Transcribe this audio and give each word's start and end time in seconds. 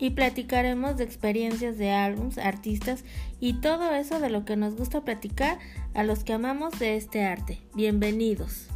Y 0.00 0.10
platicaremos 0.10 0.96
de 0.96 1.04
experiencias 1.04 1.76
de 1.76 1.90
álbums, 1.90 2.38
artistas 2.38 3.04
y 3.38 3.60
todo 3.60 3.94
eso 3.94 4.18
de 4.18 4.30
lo 4.30 4.46
que 4.46 4.56
nos 4.56 4.74
gusta 4.74 5.04
platicar 5.04 5.58
a 5.92 6.04
los 6.04 6.24
que 6.24 6.32
amamos 6.32 6.78
de 6.78 6.96
este 6.96 7.22
arte. 7.22 7.60
Bienvenidos. 7.74 8.68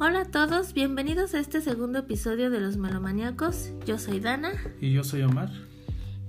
Hola 0.00 0.22
a 0.22 0.30
todos, 0.30 0.72
bienvenidos 0.74 1.34
a 1.34 1.38
este 1.38 1.60
segundo 1.60 2.00
episodio 2.00 2.50
de 2.50 2.60
Los 2.60 2.76
Melomaníacos. 2.76 3.70
Yo 3.86 3.98
soy 3.98 4.18
Dana. 4.18 4.52
Y 4.80 4.92
yo 4.92 5.04
soy 5.04 5.22
Omar. 5.22 5.50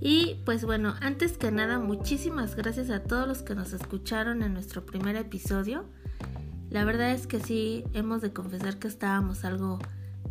Y 0.00 0.36
pues 0.44 0.64
bueno, 0.64 0.94
antes 1.00 1.36
que 1.36 1.50
nada, 1.50 1.78
muchísimas 1.78 2.54
gracias 2.54 2.90
a 2.90 3.02
todos 3.02 3.26
los 3.26 3.42
que 3.42 3.54
nos 3.54 3.72
escucharon 3.72 4.42
en 4.42 4.54
nuestro 4.54 4.86
primer 4.86 5.16
episodio. 5.16 5.84
La 6.70 6.84
verdad 6.84 7.12
es 7.12 7.26
que 7.26 7.40
sí, 7.40 7.84
hemos 7.94 8.20
de 8.20 8.32
confesar 8.32 8.78
que 8.78 8.88
estábamos 8.88 9.44
algo, 9.44 9.78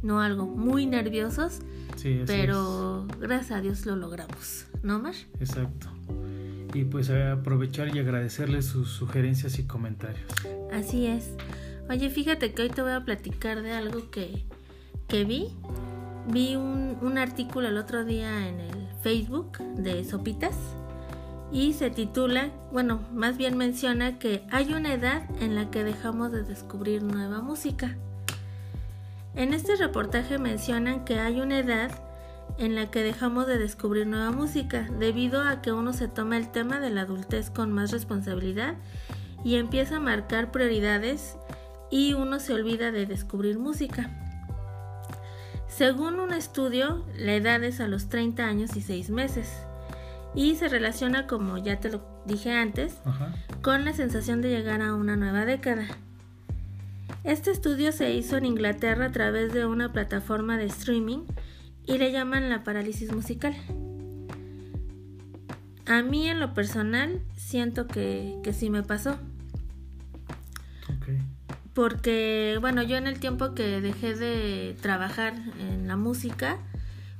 no 0.03 0.21
algo, 0.21 0.45
muy 0.45 0.85
nerviosos. 0.85 1.59
Sí, 1.95 2.21
pero 2.25 3.07
gracias 3.19 3.51
a 3.51 3.61
Dios 3.61 3.85
lo 3.85 3.95
logramos, 3.95 4.67
¿no, 4.83 4.99
Mar? 4.99 5.15
Exacto. 5.39 5.87
Y 6.73 6.83
pues 6.83 7.09
aprovechar 7.09 7.93
y 7.95 7.99
agradecerles 7.99 8.65
sus 8.65 8.89
sugerencias 8.89 9.57
y 9.57 9.63
comentarios. 9.63 10.31
Así 10.71 11.07
es. 11.07 11.31
Oye, 11.89 12.09
fíjate 12.09 12.53
que 12.53 12.63
hoy 12.63 12.69
te 12.69 12.81
voy 12.81 12.91
a 12.91 13.03
platicar 13.03 13.61
de 13.63 13.71
algo 13.71 14.11
que, 14.11 14.45
que 15.07 15.25
vi. 15.25 15.47
Vi 16.29 16.55
un, 16.55 16.97
un 17.01 17.17
artículo 17.17 17.67
el 17.69 17.77
otro 17.77 18.03
día 18.05 18.47
en 18.47 18.59
el 18.59 18.86
Facebook 19.07 19.57
de 19.77 20.03
Sopitas 20.03 20.53
y 21.49 21.71
se 21.71 21.89
titula, 21.89 22.49
bueno, 22.73 22.99
más 23.13 23.37
bien 23.37 23.55
menciona 23.55 24.19
que 24.19 24.43
hay 24.51 24.73
una 24.73 24.93
edad 24.93 25.23
en 25.39 25.55
la 25.55 25.71
que 25.71 25.85
dejamos 25.85 26.33
de 26.33 26.43
descubrir 26.43 27.03
nueva 27.03 27.41
música. 27.41 27.95
En 29.33 29.53
este 29.53 29.77
reportaje 29.77 30.37
mencionan 30.39 31.05
que 31.05 31.21
hay 31.21 31.39
una 31.39 31.57
edad 31.57 31.89
en 32.57 32.75
la 32.75 32.91
que 32.91 33.01
dejamos 33.01 33.47
de 33.47 33.57
descubrir 33.57 34.07
nueva 34.07 34.31
música 34.31 34.89
debido 34.99 35.41
a 35.41 35.61
que 35.61 35.71
uno 35.71 35.93
se 35.93 36.09
toma 36.09 36.35
el 36.35 36.51
tema 36.51 36.81
de 36.81 36.89
la 36.89 37.03
adultez 37.03 37.49
con 37.49 37.71
más 37.71 37.91
responsabilidad 37.91 38.75
y 39.45 39.55
empieza 39.55 39.95
a 39.95 40.01
marcar 40.01 40.51
prioridades 40.51 41.37
y 41.89 42.11
uno 42.11 42.41
se 42.41 42.53
olvida 42.53 42.91
de 42.91 43.05
descubrir 43.05 43.57
música. 43.57 44.26
Según 45.67 46.19
un 46.19 46.33
estudio, 46.33 47.05
la 47.17 47.33
edad 47.35 47.63
es 47.63 47.79
a 47.79 47.87
los 47.87 48.09
30 48.09 48.45
años 48.45 48.75
y 48.75 48.81
6 48.81 49.09
meses 49.09 49.49
y 50.33 50.55
se 50.55 50.67
relaciona, 50.67 51.27
como 51.27 51.57
ya 51.57 51.79
te 51.79 51.89
lo 51.89 52.01
dije 52.25 52.51
antes, 52.51 52.99
Ajá. 53.05 53.33
con 53.61 53.85
la 53.85 53.93
sensación 53.93 54.41
de 54.41 54.49
llegar 54.49 54.81
a 54.81 54.93
una 54.93 55.15
nueva 55.15 55.45
década. 55.45 55.87
Este 57.23 57.51
estudio 57.51 57.91
se 57.91 58.13
hizo 58.13 58.37
en 58.37 58.45
Inglaterra 58.45 59.07
a 59.07 59.11
través 59.11 59.53
de 59.53 59.65
una 59.65 59.91
plataforma 59.91 60.57
de 60.57 60.65
streaming 60.65 61.25
y 61.85 61.97
le 61.97 62.11
llaman 62.11 62.49
la 62.49 62.63
parálisis 62.63 63.11
musical. 63.13 63.55
A 65.85 66.01
mí 66.01 66.27
en 66.27 66.39
lo 66.39 66.53
personal 66.53 67.21
siento 67.35 67.87
que, 67.87 68.37
que 68.43 68.53
sí 68.53 68.69
me 68.69 68.83
pasó. 68.83 69.17
Porque, 71.77 72.57
bueno, 72.59 72.81
yo 72.81 72.97
en 72.97 73.05
el 73.05 73.19
tiempo 73.19 73.53
que 73.53 73.81
dejé 73.81 74.15
de 74.15 74.75
trabajar 74.81 75.35
en 75.59 75.87
la 75.87 75.95
música, 75.95 76.57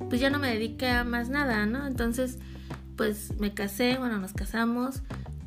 pues 0.08 0.20
ya 0.20 0.30
no 0.30 0.40
me 0.40 0.48
dediqué 0.52 0.88
a 0.88 1.04
más 1.04 1.28
nada, 1.28 1.64
¿no? 1.64 1.86
Entonces, 1.86 2.40
pues 2.96 3.38
me 3.38 3.54
casé, 3.54 3.98
bueno, 3.98 4.18
nos 4.18 4.32
casamos, 4.32 5.02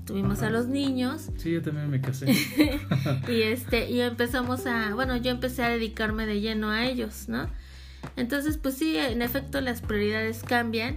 tuvimos 0.05 0.38
Ajá. 0.38 0.47
a 0.47 0.51
los 0.51 0.67
niños 0.67 1.27
Sí, 1.35 1.51
yo 1.51 1.61
también 1.61 1.89
me 1.89 1.99
casé. 1.99 2.31
y 3.27 3.41
este 3.41 3.89
y 3.91 3.99
empezamos 3.99 4.66
a, 4.66 4.95
bueno, 4.95 5.17
yo 5.17 5.31
empecé 5.31 5.66
a 5.66 5.67
dedicarme 5.67 6.25
de 6.25 6.39
lleno 6.39 6.69
a 6.69 6.85
ellos, 6.85 7.28
¿no? 7.28 7.49
Entonces, 8.16 8.55
pues 8.55 8.75
sí, 8.75 8.95
en 8.95 9.22
efecto 9.22 9.59
las 9.59 9.81
prioridades 9.81 10.41
cambian 10.41 10.95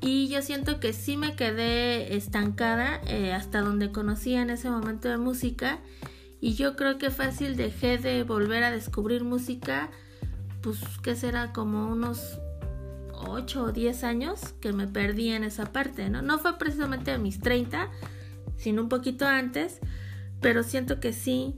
y 0.00 0.28
yo 0.28 0.40
siento 0.42 0.78
que 0.78 0.92
sí 0.92 1.16
me 1.16 1.34
quedé 1.34 2.14
estancada 2.14 3.00
eh, 3.08 3.32
hasta 3.32 3.60
donde 3.60 3.90
conocía 3.90 4.40
en 4.40 4.50
ese 4.50 4.70
momento 4.70 5.08
de 5.08 5.16
música 5.16 5.80
y 6.40 6.54
yo 6.54 6.76
creo 6.76 6.98
que 6.98 7.10
fácil 7.10 7.56
dejé 7.56 7.98
de 7.98 8.22
volver 8.22 8.64
a 8.64 8.70
descubrir 8.70 9.24
música, 9.24 9.90
pues 10.62 10.78
que 11.02 11.14
será 11.14 11.52
como 11.52 11.88
unos 11.88 12.38
8 13.12 13.64
o 13.64 13.72
10 13.72 14.04
años 14.04 14.40
que 14.60 14.72
me 14.72 14.86
perdí 14.86 15.30
en 15.30 15.44
esa 15.44 15.72
parte, 15.72 16.08
¿no? 16.08 16.22
No 16.22 16.38
fue 16.38 16.58
precisamente 16.58 17.10
a 17.10 17.18
mis 17.18 17.40
30, 17.40 17.90
sino 18.56 18.82
un 18.82 18.88
poquito 18.88 19.26
antes, 19.26 19.80
pero 20.40 20.62
siento 20.62 21.00
que 21.00 21.12
sí 21.12 21.56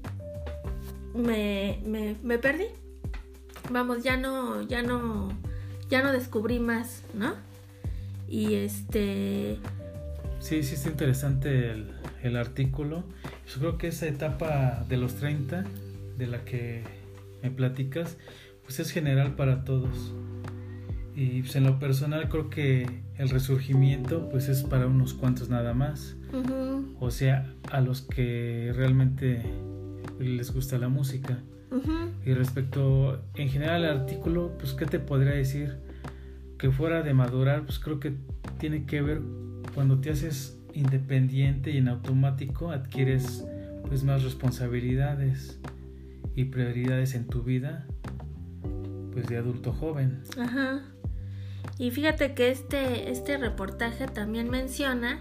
me, 1.15 1.81
me, 1.84 2.16
me 2.22 2.38
perdí. 2.38 2.66
Vamos, 3.71 4.03
ya 4.03 4.16
no, 4.16 4.62
ya 4.62 4.82
no, 4.82 5.28
ya 5.88 6.03
no 6.03 6.12
descubrí 6.12 6.59
más, 6.59 7.03
¿no? 7.15 7.34
Y 8.28 8.54
este, 8.54 9.59
Sí, 10.42 10.65
sí 10.65 10.75
está 10.75 10.88
interesante 10.88 11.71
el, 11.71 11.92
el 12.25 12.37
artículo. 12.37 13.04
Yo 13.55 13.61
creo 13.61 13.79
que 13.79 13.89
esa 13.89 14.07
etapa 14.07 14.85
de 14.89 14.97
los 14.97 15.15
30 15.17 15.65
de 16.17 16.27
la 16.27 16.45
que 16.45 16.83
me 17.43 17.51
platicas, 17.51 18.17
pues 18.65 18.81
es 18.81 18.91
general 18.91 19.35
para 19.35 19.65
todos. 19.65 20.13
Y 21.15 21.43
pues 21.43 21.57
en 21.57 21.65
lo 21.65 21.79
personal 21.79 22.29
creo 22.29 22.49
que 22.49 22.87
el 23.19 23.29
resurgimiento 23.29 24.29
pues 24.31 24.49
es 24.49 24.63
para 24.63 24.87
unos 24.87 25.13
cuantos 25.13 25.51
nada 25.51 25.75
más. 25.75 26.17
O 26.99 27.11
sea, 27.11 27.53
a 27.71 27.81
los 27.81 28.01
que 28.01 28.73
realmente 28.75 29.43
les 30.19 30.53
gusta 30.53 30.79
la 30.79 30.89
música. 30.89 31.39
Y 32.25 32.34
respecto 32.34 33.23
en 33.34 33.49
general 33.49 33.84
al 33.84 34.01
artículo, 34.01 34.53
pues 34.59 34.73
qué 34.75 34.87
te 34.87 34.99
podría 34.99 35.33
decir 35.33 35.79
que 36.59 36.71
fuera 36.71 37.03
de 37.03 37.13
madurar, 37.13 37.65
pues 37.65 37.79
creo 37.79 37.99
que 37.99 38.15
tiene 38.59 38.84
que 38.87 39.03
ver 39.03 39.21
cuando 39.75 39.99
te 39.99 40.11
haces 40.11 40.59
independiente 40.75 41.71
y 41.71 41.78
en 41.78 41.88
automático 41.88 42.71
adquieres 42.71 43.44
pues 43.87 44.05
más 44.05 44.22
responsabilidades 44.22 45.59
y 46.34 46.44
prioridades 46.44 47.15
en 47.15 47.27
tu 47.27 47.43
vida 47.43 47.87
pues 49.12 49.27
de 49.27 49.37
adulto 49.37 49.72
joven. 49.72 50.22
ajá. 50.38 50.83
Y 51.78 51.91
fíjate 51.91 52.34
que 52.34 52.50
este, 52.50 53.10
este 53.10 53.38
reportaje 53.38 54.06
también 54.06 54.50
menciona 54.50 55.21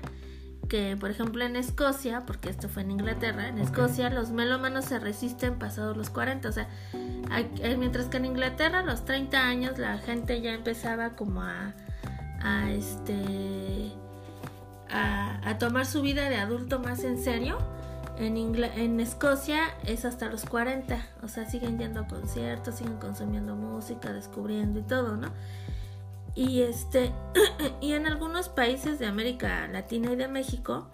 que, 0.68 0.96
por 0.98 1.10
ejemplo, 1.10 1.44
en 1.44 1.56
Escocia, 1.56 2.24
porque 2.26 2.50
esto 2.50 2.70
fue 2.70 2.84
en 2.84 2.92
Inglaterra, 2.92 3.50
en. 3.50 3.58
Escocia 3.58 4.10
los 4.10 4.32
melómanos 4.32 4.86
se 4.86 5.00
resisten 5.00 5.60
pasados 5.60 5.98
los 5.98 6.10
40, 6.10 6.48
o 6.48 6.52
sea, 6.52 6.70
eh, 7.62 7.76
mientras 7.78 8.06
que 8.06 8.18
en 8.18 8.26
Inglaterra 8.26 8.80
a 8.80 8.84
los 8.84 9.06
30 9.06 9.38
años 9.38 9.78
la 9.78 9.98
gente 9.98 10.40
ya 10.42 10.54
empezaba 10.54 11.16
como 11.16 11.42
a, 11.42 11.74
a 12.42 12.72
este 12.72 13.92
a, 14.92 15.40
a 15.48 15.58
tomar 15.58 15.86
su 15.86 16.02
vida 16.02 16.30
de 16.30 16.38
adulto 16.38 16.80
más 16.80 17.04
en 17.04 17.22
serio. 17.22 17.58
En, 18.18 18.36
Ingla- 18.38 18.74
en 18.76 19.00
Escocia 19.00 19.62
es 19.86 20.06
hasta 20.06 20.28
los 20.28 20.46
40, 20.46 21.04
o 21.24 21.28
sea, 21.28 21.50
siguen 21.50 21.80
yendo 21.80 22.02
a 22.02 22.08
conciertos, 22.08 22.76
siguen 22.76 22.98
consumiendo 22.98 23.56
música, 23.56 24.14
descubriendo 24.14 24.80
y 24.80 24.84
todo, 24.84 25.16
¿no? 25.18 25.30
Y 26.36 26.62
este 26.62 27.12
y 27.82 27.94
en 27.94 28.06
algunos 28.08 28.48
países 28.50 29.00
de 29.00 29.08
América 29.08 29.68
Latina 29.68 30.12
y 30.12 30.16
de 30.16 30.28
México, 30.28 30.88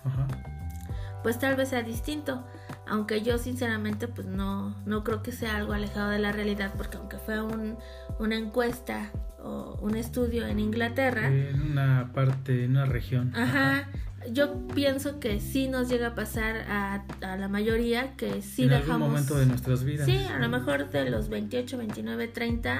pues 1.21 1.37
tal 1.39 1.55
vez 1.55 1.69
sea 1.69 1.81
distinto, 1.83 2.43
aunque 2.87 3.21
yo 3.21 3.37
sinceramente 3.37 4.07
pues 4.07 4.25
no 4.27 4.73
no 4.85 5.03
creo 5.03 5.21
que 5.21 5.31
sea 5.31 5.57
algo 5.57 5.73
alejado 5.73 6.09
de 6.09 6.19
la 6.19 6.31
realidad, 6.31 6.71
porque 6.77 6.97
aunque 6.97 7.17
fue 7.17 7.41
un, 7.41 7.77
una 8.19 8.35
encuesta 8.35 9.09
o 9.43 9.77
un 9.81 9.95
estudio 9.95 10.45
en 10.47 10.59
Inglaterra, 10.59 11.27
En 11.27 11.61
una 11.71 12.11
parte, 12.13 12.63
en 12.65 12.71
una 12.71 12.85
región. 12.85 13.31
Ajá. 13.35 13.87
Yo 14.33 14.67
pienso 14.75 15.19
que 15.19 15.39
sí 15.39 15.67
nos 15.69 15.87
llega 15.87 16.07
a 16.07 16.15
pasar 16.15 16.57
a, 16.69 17.05
a 17.21 17.37
la 17.37 17.47
mayoría 17.47 18.13
que 18.17 18.41
sí 18.41 18.63
en 18.63 18.69
dejamos. 18.69 18.89
algún 18.93 19.07
momento 19.09 19.37
de 19.37 19.45
nuestras 19.45 19.83
vidas. 19.85 20.05
Sí, 20.05 20.17
a 20.17 20.39
lo 20.39 20.49
mejor 20.49 20.89
de 20.89 21.09
los 21.09 21.29
28, 21.29 21.77
29, 21.77 22.27
30 22.27 22.77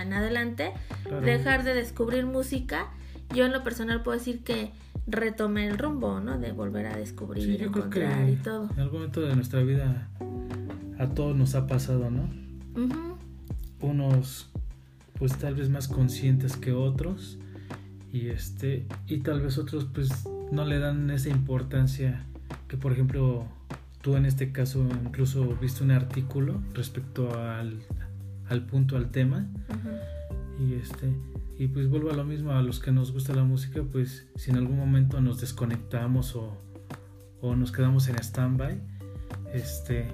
en 0.00 0.12
adelante, 0.14 0.72
Claro. 1.02 1.20
dejar 1.20 1.64
de 1.64 1.74
descubrir 1.74 2.24
música. 2.26 2.88
Yo 3.34 3.44
en 3.44 3.52
lo 3.52 3.62
personal 3.64 4.02
puedo 4.02 4.16
decir 4.18 4.42
que 4.44 4.70
retomé 5.06 5.66
el 5.66 5.76
rumbo, 5.78 6.20
¿no? 6.20 6.38
De 6.38 6.52
volver 6.52 6.86
a 6.86 6.96
descubrir, 6.96 7.44
Sí, 7.44 7.52
yo 7.58 7.70
creo 7.70 7.90
que 7.90 8.00
encontrar 8.04 8.28
y 8.30 8.36
todo. 8.36 8.70
en 8.72 8.80
algún 8.80 9.00
momento 9.00 9.20
de 9.20 9.34
nuestra 9.34 9.60
vida 9.62 10.08
a 10.98 11.06
todos 11.08 11.36
nos 11.36 11.54
ha 11.54 11.66
pasado, 11.66 12.10
¿no? 12.10 12.28
Unos 13.80 14.48
pues 15.18 15.36
tal 15.36 15.54
vez 15.54 15.68
más 15.68 15.88
conscientes 15.88 16.56
que 16.56 16.72
otros. 16.72 17.38
Y 18.12 18.28
este 18.28 18.86
y 19.06 19.18
tal 19.18 19.40
vez 19.40 19.58
otros 19.58 19.86
pues 19.92 20.10
no 20.50 20.64
le 20.64 20.78
dan 20.78 21.10
esa 21.10 21.28
importancia 21.28 22.24
que 22.66 22.78
por 22.78 22.92
ejemplo 22.92 23.46
tú 24.00 24.16
en 24.16 24.24
este 24.24 24.50
caso 24.50 24.86
incluso 25.04 25.56
viste 25.60 25.84
un 25.84 25.90
artículo 25.90 26.62
respecto 26.72 27.38
al, 27.38 27.80
al 28.48 28.64
punto 28.66 28.96
al 28.96 29.10
tema. 29.10 29.46
Y 30.58 30.74
este 30.74 31.12
y 31.58 31.66
pues 31.66 31.88
vuelvo 31.88 32.10
a 32.10 32.14
lo 32.14 32.24
mismo 32.24 32.52
a 32.52 32.62
los 32.62 32.78
que 32.78 32.92
nos 32.92 33.12
gusta 33.12 33.34
la 33.34 33.44
música 33.44 33.82
pues 33.82 34.28
si 34.36 34.50
en 34.50 34.56
algún 34.56 34.78
momento 34.78 35.20
nos 35.20 35.40
desconectamos 35.40 36.36
o, 36.36 36.56
o 37.40 37.56
nos 37.56 37.72
quedamos 37.72 38.08
en 38.08 38.16
stand-by 38.16 38.80
este 39.52 40.06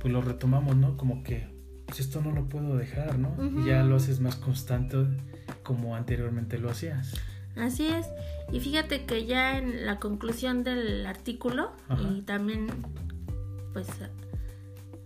pues 0.00 0.12
lo 0.12 0.22
retomamos 0.22 0.74
no 0.74 0.96
como 0.96 1.22
que 1.22 1.55
pues 1.86 2.00
esto 2.00 2.20
no 2.20 2.32
lo 2.32 2.48
puedo 2.48 2.76
dejar 2.76 3.18
no 3.18 3.34
y 3.62 3.66
ya 3.66 3.82
lo 3.82 3.96
haces 3.96 4.20
más 4.20 4.36
constante 4.36 4.98
como 5.62 5.96
anteriormente 5.96 6.58
lo 6.58 6.70
hacías 6.70 7.14
Así 7.56 7.86
es. 7.86 8.06
Y 8.52 8.60
fíjate 8.60 9.06
que 9.06 9.26
ya 9.26 9.58
en 9.58 9.86
la 9.86 9.98
conclusión 9.98 10.62
del 10.62 11.06
artículo 11.06 11.72
y 12.14 12.20
también 12.22 12.68
pues 13.72 13.88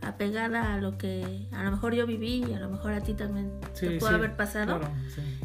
apegada 0.02 0.74
a 0.74 0.78
lo 0.78 0.98
que 0.98 1.46
a 1.52 1.64
lo 1.64 1.70
mejor 1.72 1.94
yo 1.94 2.06
viví 2.06 2.44
y 2.44 2.54
a 2.54 2.60
lo 2.60 2.68
mejor 2.68 2.92
a 2.92 3.00
ti 3.00 3.14
también 3.14 3.52
te 3.78 3.98
puede 3.98 4.14
haber 4.14 4.36
pasado. 4.36 4.80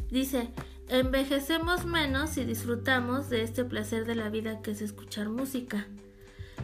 dice, 0.10 0.50
envejecemos 0.90 1.86
menos 1.86 2.38
y 2.38 2.46
disfrutamos 2.46 3.30
de 3.30 3.44
este 3.44 3.64
placer 3.66 4.06
de 4.06 4.16
la 4.16 4.30
vida 4.30 4.62
que 4.62 4.72
es 4.72 4.82
escuchar 4.82 5.30
música. 5.30 5.88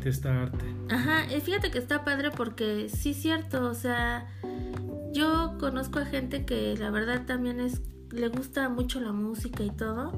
De 0.03 0.09
esta 0.09 0.44
arte. 0.44 0.65
Ajá, 0.89 1.31
y 1.31 1.39
fíjate 1.41 1.69
que 1.69 1.77
está 1.77 2.03
padre 2.03 2.31
porque 2.31 2.89
sí 2.89 3.12
es 3.12 3.21
cierto, 3.21 3.69
o 3.69 3.75
sea, 3.75 4.27
yo 5.12 5.58
conozco 5.60 6.00
a 6.00 6.06
gente 6.06 6.46
que 6.46 6.75
la 6.78 6.90
verdad 6.92 7.25
también 7.25 7.60
es 7.60 7.81
le 8.12 8.28
gusta 8.28 8.69
mucho 8.69 9.00
la 9.00 9.12
música 9.12 9.63
y 9.63 9.69
todo. 9.69 10.12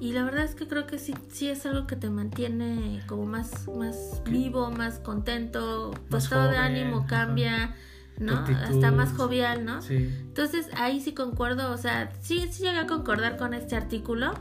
Y 0.00 0.12
la 0.12 0.24
verdad 0.24 0.44
es 0.44 0.54
que 0.54 0.66
creo 0.66 0.86
que 0.86 0.98
sí, 0.98 1.14
sí 1.30 1.48
es 1.48 1.66
algo 1.66 1.86
que 1.86 1.94
te 1.94 2.08
mantiene 2.08 3.02
como 3.06 3.26
más, 3.26 3.68
más 3.68 4.22
vivo, 4.24 4.70
más 4.70 4.98
contento, 4.98 5.92
tu 6.08 6.16
estado 6.16 6.50
de 6.50 6.56
ánimo 6.56 7.06
cambia, 7.06 7.74
¿no? 8.18 8.32
Hasta 8.32 8.90
más 8.90 9.12
jovial, 9.12 9.64
¿no? 9.64 9.80
Entonces 9.88 10.68
ahí 10.74 11.00
sí 11.00 11.12
concuerdo, 11.12 11.70
o 11.70 11.76
sea, 11.76 12.12
sí, 12.22 12.48
sí 12.50 12.62
llegué 12.62 12.78
a 12.78 12.86
concordar 12.86 13.36
con 13.36 13.52
este 13.52 13.76
artículo. 13.76 14.32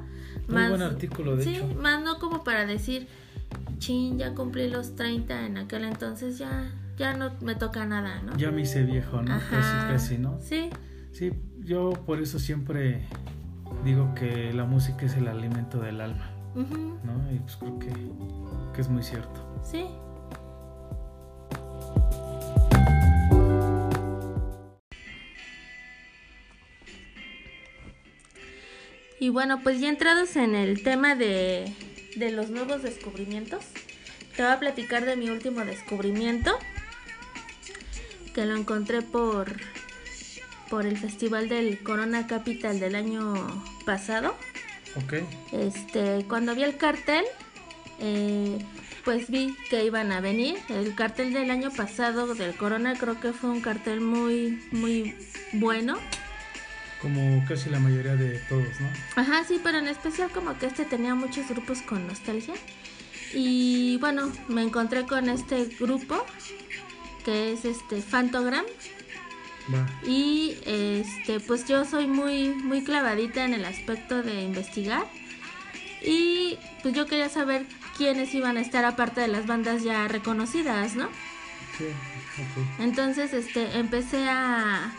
Muy 0.47 0.67
buen 0.69 0.81
artículo, 0.81 1.35
de 1.35 1.43
sí, 1.43 1.61
más 1.79 2.01
no 2.03 2.19
como 2.19 2.43
para 2.43 2.65
decir, 2.65 3.07
chin, 3.79 4.17
ya 4.17 4.33
cumplí 4.33 4.69
los 4.69 4.95
30 4.95 5.45
en 5.45 5.57
aquel 5.57 5.83
entonces, 5.83 6.37
ya, 6.37 6.71
ya 6.99 7.13
no 7.13 7.31
me 7.41 7.55
toca 7.55 7.85
nada, 7.85 8.21
¿no? 8.21 8.35
Ya 8.35 8.51
me 8.51 8.61
hice 8.61 8.83
viejo, 8.83 9.21
¿no? 9.21 9.39
Casi, 9.49 9.87
casi, 9.87 10.17
¿no? 10.17 10.37
Sí. 10.41 10.69
Sí, 11.13 11.31
yo 11.59 11.93
por 12.05 12.21
eso 12.21 12.39
siempre 12.39 13.07
digo 13.85 14.13
que 14.13 14.53
la 14.53 14.65
música 14.65 15.05
es 15.05 15.15
el 15.15 15.29
alimento 15.29 15.79
del 15.79 16.01
alma, 16.01 16.29
¿no? 16.55 17.31
Y 17.31 17.39
pues 17.39 17.55
creo 17.55 17.79
que, 17.79 17.91
que 18.75 18.81
es 18.81 18.89
muy 18.89 19.01
cierto. 19.01 19.61
Sí. 19.63 19.87
Y 29.21 29.29
bueno, 29.29 29.61
pues 29.63 29.79
ya 29.79 29.89
entrados 29.89 30.35
en 30.35 30.53
el 30.53 30.83
tema 30.83 31.15
de, 31.15 31.73
de 32.17 32.31
los 32.31 32.49
nuevos 32.49 32.83
descubrimientos, 32.83 33.65
te 34.35 34.43
voy 34.43 34.51
a 34.51 34.59
platicar 34.59 35.05
de 35.05 35.17
mi 35.17 35.29
último 35.29 35.65
descubrimiento, 35.65 36.51
que 38.33 38.45
lo 38.45 38.55
encontré 38.55 39.01
por 39.01 39.55
por 40.69 40.85
el 40.85 40.97
festival 40.97 41.49
del 41.49 41.81
Corona 41.81 42.27
Capital 42.27 42.79
del 42.79 42.95
año 42.95 43.33
pasado. 43.85 44.35
Ok. 44.95 45.13
Este, 45.51 46.25
cuando 46.27 46.55
vi 46.55 46.63
el 46.63 46.77
cartel, 46.77 47.25
eh, 47.99 48.59
pues 49.03 49.29
vi 49.29 49.55
que 49.69 49.83
iban 49.83 50.11
a 50.11 50.21
venir. 50.21 50.57
El 50.69 50.95
cartel 50.95 51.33
del 51.33 51.51
año 51.51 51.71
pasado 51.71 52.33
del 52.35 52.55
Corona 52.55 52.95
creo 52.95 53.19
que 53.19 53.33
fue 53.33 53.49
un 53.49 53.61
cartel 53.61 54.01
muy, 54.01 54.63
muy 54.71 55.15
bueno. 55.53 55.97
Como 57.01 57.43
casi 57.47 57.69
la 57.69 57.79
mayoría 57.79 58.15
de 58.15 58.39
todos, 58.49 58.79
¿no? 58.79 58.89
Ajá, 59.15 59.43
sí, 59.45 59.59
pero 59.63 59.79
en 59.79 59.87
especial 59.87 60.29
como 60.31 60.57
que 60.57 60.65
este 60.67 60.85
tenía 60.85 61.15
muchos 61.15 61.47
grupos 61.47 61.81
con 61.81 62.05
nostalgia. 62.07 62.53
Y 63.33 63.97
bueno, 63.97 64.31
me 64.47 64.63
encontré 64.63 65.05
con 65.05 65.29
este 65.29 65.65
grupo 65.79 66.25
que 67.29 67.53
es 67.53 67.63
este 67.63 68.01
Fantogram 68.01 68.65
y 70.03 70.57
este, 70.65 71.39
pues 71.39 71.67
yo 71.67 71.85
soy 71.85 72.07
muy, 72.07 72.49
muy 72.49 72.83
clavadita 72.83 73.45
en 73.45 73.53
el 73.53 73.65
aspecto 73.65 74.23
de 74.23 74.41
investigar. 74.41 75.05
Y 76.01 76.57
pues 76.81 76.95
yo 76.95 77.05
quería 77.05 77.29
saber 77.29 77.67
quiénes 77.95 78.33
iban 78.33 78.57
a 78.57 78.61
estar 78.61 78.83
aparte 78.83 79.21
de 79.21 79.27
las 79.27 79.45
bandas 79.45 79.83
ya 79.83 80.07
reconocidas, 80.07 80.95
¿no? 80.95 81.07
Sí, 81.77 81.85
Entonces, 82.79 83.31
este, 83.33 83.77
empecé 83.77 84.27
a, 84.27 84.91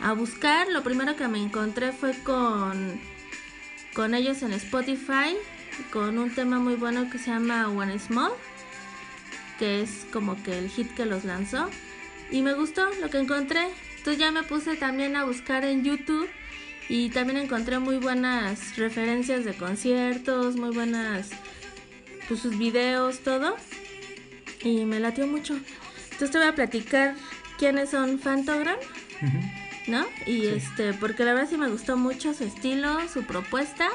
a 0.00 0.12
buscar. 0.14 0.68
Lo 0.68 0.82
primero 0.82 1.16
que 1.16 1.28
me 1.28 1.42
encontré 1.42 1.92
fue 1.92 2.14
con, 2.22 2.98
con 3.92 4.14
ellos 4.14 4.42
en 4.42 4.54
Spotify, 4.54 5.36
con 5.92 6.16
un 6.16 6.34
tema 6.34 6.60
muy 6.60 6.76
bueno 6.76 7.10
que 7.10 7.18
se 7.18 7.30
llama 7.30 7.68
One 7.68 7.98
Small, 7.98 8.32
que 9.58 9.82
es 9.82 10.06
como 10.12 10.42
que 10.42 10.58
el 10.58 10.70
hit 10.70 10.94
que 10.94 11.06
los 11.06 11.24
lanzó. 11.24 11.68
Y 12.30 12.42
me 12.42 12.54
gustó 12.54 12.88
lo 13.00 13.10
que 13.10 13.18
encontré. 13.18 13.66
Entonces 13.96 14.18
ya 14.18 14.30
me 14.30 14.42
puse 14.42 14.76
también 14.76 15.16
a 15.16 15.24
buscar 15.24 15.64
en 15.64 15.84
YouTube 15.84 16.28
y 16.88 17.10
también 17.10 17.38
encontré 17.38 17.78
muy 17.78 17.98
buenas 17.98 18.76
referencias 18.76 19.44
de 19.44 19.54
conciertos, 19.54 20.56
muy 20.56 20.74
buenas 20.74 21.30
pues 22.28 22.40
sus 22.40 22.56
videos, 22.58 23.20
todo. 23.20 23.56
Y 24.62 24.84
me 24.84 25.00
latió 25.00 25.26
mucho. 25.26 25.54
Entonces 26.04 26.30
te 26.30 26.38
voy 26.38 26.46
a 26.46 26.54
platicar 26.54 27.14
quiénes 27.58 27.90
son 27.90 28.18
Fantogram, 28.18 28.78
¿no? 29.86 30.06
Y 30.26 30.46
este, 30.46 30.94
porque 30.94 31.24
la 31.24 31.34
verdad 31.34 31.48
sí 31.50 31.56
me 31.56 31.68
gustó 31.68 31.96
mucho 31.96 32.34
su 32.34 32.44
estilo, 32.44 32.98
su 33.08 33.24
propuesta. 33.24 33.88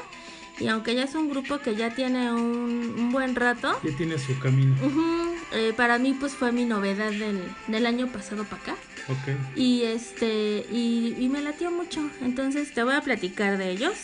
Y 0.58 0.68
aunque 0.68 0.94
ya 0.94 1.04
es 1.04 1.14
un 1.14 1.28
grupo 1.28 1.58
que 1.58 1.74
ya 1.74 1.94
tiene 1.94 2.32
un, 2.32 3.10
buen 3.10 3.34
rato. 3.34 3.78
Ya 3.82 3.96
tiene 3.96 4.18
su 4.18 4.38
camino. 4.38 4.74
Eh, 5.52 5.72
para 5.76 5.98
mí 5.98 6.16
pues 6.18 6.32
fue 6.32 6.52
mi 6.52 6.64
novedad 6.64 7.10
del, 7.10 7.42
del 7.68 7.86
año 7.86 8.08
pasado 8.08 8.44
para 8.44 8.62
acá. 8.62 8.76
Y 9.56 9.82
este, 9.82 10.66
y, 10.70 11.28
me 11.30 11.40
latió 11.42 11.70
mucho. 11.70 12.08
Entonces 12.22 12.72
te 12.72 12.82
voy 12.82 12.94
a 12.94 13.00
platicar 13.00 13.58
de 13.58 13.70
ellos. 13.70 13.94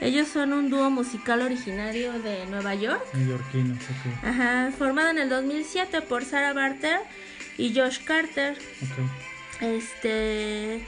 Ellos 0.00 0.28
son 0.28 0.52
un 0.52 0.70
dúo 0.70 0.90
musical 0.90 1.42
originario 1.42 2.12
de 2.20 2.46
Nueva 2.46 2.74
York. 2.74 3.02
Neoyorquinos, 3.14 3.78
ok. 3.82 4.24
Ajá, 4.24 4.70
formado 4.76 5.10
en 5.10 5.18
el 5.18 5.28
2007 5.28 6.02
por 6.02 6.24
Sarah 6.24 6.52
Barter 6.52 7.00
y 7.56 7.74
Josh 7.74 8.04
Carter. 8.04 8.56
Este, 9.60 10.84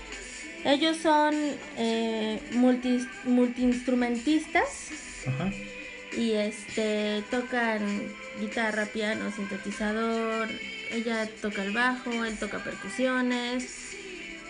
ellos 0.65 0.97
son 0.99 1.35
eh, 1.77 2.41
multi, 2.53 3.07
multiinstrumentistas. 3.25 4.91
Ajá. 5.27 5.51
Y 6.17 6.33
este, 6.33 7.23
tocan 7.31 8.03
guitarra, 8.41 8.87
piano, 8.87 9.31
sintetizador, 9.35 10.49
ella 10.91 11.29
toca 11.41 11.63
el 11.63 11.73
bajo, 11.73 12.25
él 12.25 12.37
toca 12.39 12.59
percusiones. 12.59 13.95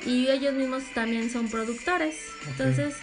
Y 0.07 0.29
ellos 0.29 0.55
mismos 0.55 0.85
también 0.95 1.29
son 1.31 1.49
productores. 1.49 2.17
Entonces, 2.49 2.95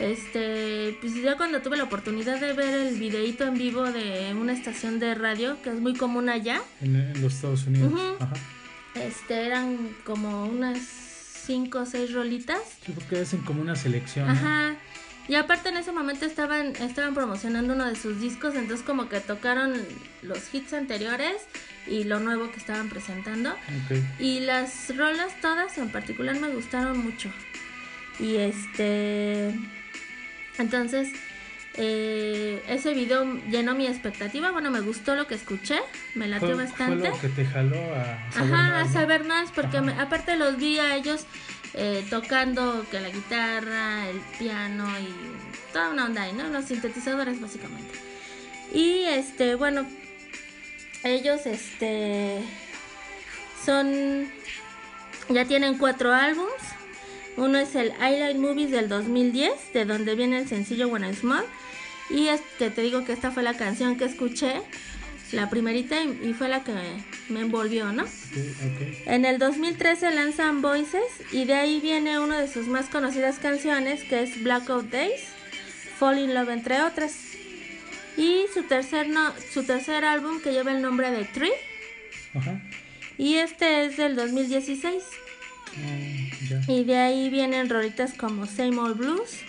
este, 0.00 0.96
pues 1.00 1.14
yo 1.14 1.36
cuando 1.36 1.62
tuve 1.62 1.76
la 1.76 1.84
oportunidad 1.84 2.40
de 2.40 2.52
ver 2.52 2.88
el 2.88 2.98
videíto 2.98 3.44
en 3.44 3.54
vivo 3.54 3.84
de 3.84 4.34
una 4.34 4.52
estación 4.52 4.98
de 4.98 5.14
radio 5.14 5.56
que 5.62 5.70
es 5.70 5.76
muy 5.76 5.94
común 5.94 6.28
allá. 6.28 6.60
En, 6.80 7.22
los 7.22 7.34
Estados 7.34 7.66
Unidos, 7.66 7.92
este 8.96 9.46
eran 9.46 9.90
como 10.04 10.46
unas 10.46 11.13
cinco 11.44 11.80
o 11.80 11.86
seis 11.86 12.12
rolitas. 12.12 12.60
Sí, 12.84 12.92
porque 12.92 13.20
hacen 13.20 13.42
como 13.42 13.60
una 13.60 13.76
selección. 13.76 14.28
Ajá. 14.28 14.76
Y 15.26 15.36
aparte 15.36 15.70
en 15.70 15.78
ese 15.78 15.90
momento 15.90 16.26
estaban, 16.26 16.76
estaban 16.76 17.14
promocionando 17.14 17.72
uno 17.72 17.86
de 17.86 17.96
sus 17.96 18.20
discos, 18.20 18.54
entonces 18.54 18.84
como 18.84 19.08
que 19.08 19.20
tocaron 19.20 19.74
los 20.22 20.52
hits 20.52 20.74
anteriores 20.74 21.36
y 21.86 22.04
lo 22.04 22.20
nuevo 22.20 22.50
que 22.50 22.58
estaban 22.58 22.90
presentando. 22.90 23.54
Y 24.18 24.40
las 24.40 24.94
rolas 24.94 25.40
todas 25.40 25.78
en 25.78 25.90
particular 25.90 26.38
me 26.38 26.48
gustaron 26.48 26.98
mucho. 26.98 27.30
Y 28.20 28.36
este... 28.36 29.54
Entonces, 30.58 31.08
eh, 31.76 32.62
ese 32.68 32.94
video 32.94 33.24
llenó 33.50 33.74
mi 33.74 33.86
expectativa. 33.86 34.52
Bueno, 34.52 34.70
me 34.70 34.80
gustó 34.80 35.16
lo 35.16 35.26
que 35.26 35.34
escuché, 35.34 35.80
me 36.14 36.28
latió 36.28 36.56
bastante. 36.56 37.10
Fue 37.10 37.10
lo 37.10 37.20
que 37.20 37.28
te 37.28 37.44
jaló 37.44 37.76
a 37.94 38.32
saber 38.32 38.50
más, 38.50 38.88
a 38.88 38.92
saber 38.92 39.24
más, 39.24 39.50
porque 39.50 39.78
aparte 39.78 40.36
los 40.36 40.56
vi 40.56 40.78
a 40.78 40.94
ellos 40.94 41.26
eh, 41.74 42.06
tocando 42.08 42.86
que 42.90 43.00
la 43.00 43.08
guitarra, 43.08 44.08
el 44.08 44.20
piano 44.38 44.86
y 45.00 45.12
toda 45.72 45.90
una 45.90 46.04
onda 46.04 46.22
ahí, 46.22 46.32
¿no? 46.32 46.48
Los 46.48 46.66
sintetizadores 46.66 47.40
básicamente. 47.40 47.98
Y 48.72 49.04
este, 49.04 49.56
bueno, 49.56 49.84
ellos 51.02 51.46
este 51.46 52.40
son 53.64 54.28
ya 55.28 55.44
tienen 55.44 55.78
cuatro 55.78 56.12
álbums. 56.12 56.52
Uno 57.36 57.58
es 57.58 57.74
el 57.74 57.88
Highlight 57.88 58.36
Movies 58.36 58.70
del 58.70 58.88
2010, 58.88 59.72
de 59.72 59.84
donde 59.84 60.14
viene 60.14 60.38
el 60.38 60.48
sencillo 60.48 60.86
When 60.86 61.02
I'm 61.02 61.16
Small. 61.16 61.44
Y 62.10 62.28
este, 62.28 62.70
te 62.70 62.82
digo 62.82 63.04
que 63.04 63.12
esta 63.12 63.30
fue 63.30 63.42
la 63.42 63.54
canción 63.54 63.96
que 63.96 64.04
escuché, 64.04 64.62
la 65.32 65.50
primerita, 65.50 66.02
y, 66.02 66.34
fue 66.34 66.48
la 66.48 66.62
que 66.62 66.72
me, 67.28 67.40
envolvió, 67.40 67.92
¿no? 67.92 68.04
En 69.06 69.24
el 69.24 69.38
2013 69.38 70.12
lanzan 70.12 70.62
Voices 70.62 71.02
y 71.32 71.44
de 71.44 71.54
ahí 71.54 71.80
viene 71.80 72.18
una 72.18 72.38
de 72.38 72.52
sus 72.52 72.66
más 72.66 72.86
conocidas 72.86 73.38
canciones, 73.38 74.02
que 74.04 74.22
es 74.22 74.42
Blackout 74.42 74.90
Days, 74.90 75.22
Fall 75.98 76.18
in 76.18 76.34
Love, 76.34 76.50
entre 76.50 76.82
otras. 76.82 77.14
Y 78.16 78.44
su 78.52 78.62
tercer, 78.62 79.08
no, 79.08 79.32
su 79.52 79.64
tercer 79.64 80.04
álbum 80.04 80.40
que 80.40 80.52
lleva 80.52 80.72
el 80.72 80.82
nombre 80.82 81.10
de 81.10 81.24
Tree. 81.24 81.52
Y 83.18 83.36
este 83.36 83.86
es 83.86 83.96
del 83.96 84.14
2016. 84.16 85.02
Mm, 85.76 86.70
y 86.70 86.84
de 86.84 86.96
ahí 86.96 87.30
vienen 87.30 87.68
rolitas 87.68 88.14
como 88.14 88.46
Same 88.46 88.78
Old 88.78 88.96
Blues, 88.96 89.40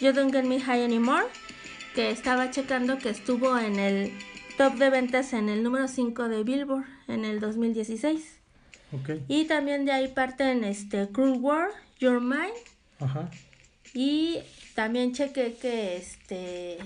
You 0.00 0.12
Don't 0.12 0.32
Get 0.32 0.44
Me 0.44 0.60
High 0.60 0.84
Anymore, 0.84 1.26
que 1.96 2.10
estaba 2.10 2.50
checando 2.50 2.98
que 2.98 3.08
estuvo 3.08 3.58
en 3.58 3.78
el 3.78 4.12
top 4.58 4.74
de 4.74 4.90
ventas 4.90 5.32
en 5.32 5.48
el 5.48 5.62
número 5.62 5.88
5 5.88 6.28
de 6.28 6.44
Billboard 6.44 6.84
en 7.08 7.24
el 7.24 7.40
2016. 7.40 8.22
Y 9.28 9.46
también 9.46 9.86
de 9.86 9.92
ahí 9.92 10.08
parten 10.08 10.62
este 10.64 11.08
Cruel 11.08 11.40
War, 11.40 11.70
Your 11.98 12.20
Mind. 12.20 12.52
Ajá. 13.00 13.30
Y 13.94 14.40
también 14.74 15.14
chequé 15.14 15.54
que 15.54 15.96
este 15.96 16.76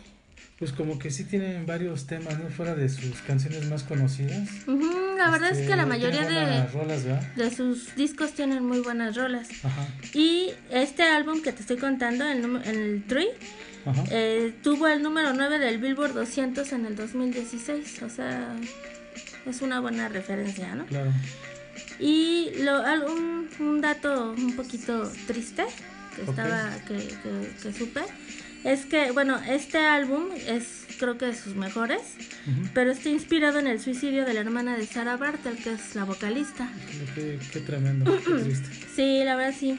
pues 0.60 0.72
como 0.72 0.98
que 0.98 1.10
sí 1.10 1.24
tienen 1.24 1.66
varios 1.66 2.06
temas, 2.06 2.38
¿no? 2.38 2.48
Fuera 2.50 2.74
de 2.74 2.88
sus 2.88 3.20
canciones 3.22 3.64
más 3.68 3.82
conocidas. 3.82 4.46
la 4.66 5.30
verdad 5.30 5.50
es 5.50 5.66
que 5.66 5.74
la 5.74 5.82
este, 5.82 5.86
mayoría 5.86 6.28
de, 6.28 7.42
de 7.42 7.50
sus 7.50 7.96
discos 7.96 8.34
tienen 8.34 8.64
muy 8.64 8.78
buenas 8.80 9.16
rolas. 9.16 9.48
Ajá. 9.64 9.88
Y 10.12 10.50
este 10.70 11.02
álbum 11.02 11.42
que 11.42 11.52
te 11.52 11.62
estoy 11.62 11.78
contando, 11.78 12.28
el, 12.28 12.62
el 12.66 13.04
Tree, 13.08 13.30
eh, 14.10 14.54
tuvo 14.62 14.88
el 14.88 15.02
número 15.02 15.32
9 15.32 15.58
del 15.58 15.78
Billboard 15.78 16.14
200 16.14 16.72
en 16.72 16.86
el 16.86 16.96
2016. 16.96 18.02
O 18.02 18.08
sea, 18.08 18.54
es 19.46 19.62
una 19.62 19.80
buena 19.80 20.08
referencia, 20.08 20.74
¿no? 20.74 20.86
Claro. 20.86 21.12
Y 21.98 22.50
lo, 22.60 22.82
un, 23.06 23.48
un 23.58 23.80
dato 23.80 24.34
un 24.36 24.54
poquito 24.56 25.10
triste 25.26 25.64
que 26.16 26.22
estaba, 26.22 26.70
que, 26.86 26.96
que, 26.96 27.52
que 27.62 27.72
supe 27.72 28.00
es 28.64 28.84
que, 28.84 29.10
bueno, 29.12 29.38
este 29.48 29.78
álbum 29.78 30.26
es 30.46 30.80
creo 31.00 31.16
que 31.16 31.26
de 31.26 31.34
sus 31.34 31.54
mejores, 31.56 32.02
pero 32.74 32.92
está 32.92 33.08
inspirado 33.08 33.58
en 33.58 33.66
el 33.66 33.80
suicidio 33.80 34.26
de 34.26 34.34
la 34.34 34.40
hermana 34.40 34.76
de 34.76 34.86
Sarah 34.86 35.16
Bartel, 35.16 35.56
que 35.56 35.72
es 35.72 35.94
la 35.94 36.04
vocalista. 36.04 36.70
Qué, 37.14 37.38
tremendo, 37.60 38.20
qué 38.22 38.34
triste. 38.34 38.68
Sí, 38.94 39.22
la 39.24 39.34
verdad 39.36 39.54
sí. 39.58 39.78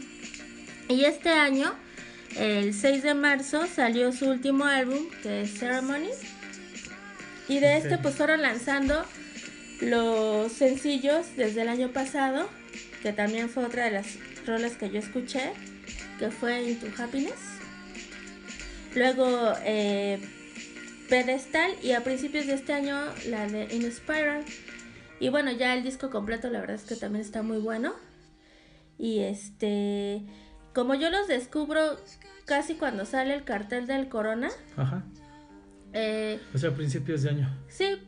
Y 0.89 1.05
este 1.05 1.29
año, 1.29 1.75
el 2.37 2.73
6 2.73 3.03
de 3.03 3.13
marzo, 3.13 3.65
salió 3.67 4.11
su 4.11 4.29
último 4.29 4.65
álbum, 4.65 5.07
que 5.21 5.41
es 5.41 5.59
Ceremony. 5.59 6.09
Y 7.47 7.59
de 7.59 7.77
este 7.77 7.97
pues 7.97 8.15
fueron 8.15 8.41
lanzando 8.41 9.05
los 9.81 10.51
sencillos 10.51 11.35
desde 11.35 11.63
el 11.63 11.69
año 11.69 11.89
pasado, 11.91 12.47
que 13.01 13.13
también 13.13 13.49
fue 13.49 13.65
otra 13.65 13.85
de 13.85 13.91
las 13.91 14.17
rolas 14.45 14.73
que 14.73 14.89
yo 14.89 14.99
escuché, 14.99 15.51
que 16.19 16.29
fue 16.29 16.69
Into 16.69 16.87
Happiness. 16.97 17.39
Luego 18.95 19.53
eh, 19.63 20.19
Pedestal 21.09 21.71
y 21.81 21.91
a 21.91 22.03
principios 22.03 22.47
de 22.47 22.53
este 22.53 22.73
año 22.73 22.97
la 23.27 23.47
de 23.47 23.73
Inspiral. 23.75 24.45
Y 25.19 25.29
bueno, 25.29 25.51
ya 25.51 25.73
el 25.73 25.83
disco 25.83 26.09
completo 26.09 26.49
la 26.49 26.61
verdad 26.61 26.77
es 26.77 26.83
que 26.83 26.95
también 26.95 27.23
está 27.23 27.43
muy 27.43 27.57
bueno. 27.57 27.93
Y 28.97 29.19
este, 29.19 30.21
como 30.73 30.95
yo 30.95 31.09
los 31.09 31.27
descubro 31.27 31.97
casi 32.45 32.75
cuando 32.75 33.05
sale 33.05 33.33
el 33.33 33.43
cartel 33.43 33.87
del 33.87 34.09
Corona. 34.09 34.49
Ajá. 34.77 35.03
Eh, 35.93 36.39
o 36.53 36.57
sea, 36.57 36.69
a 36.69 36.73
principios 36.73 37.23
de 37.23 37.29
año. 37.29 37.57
Sí, 37.67 38.01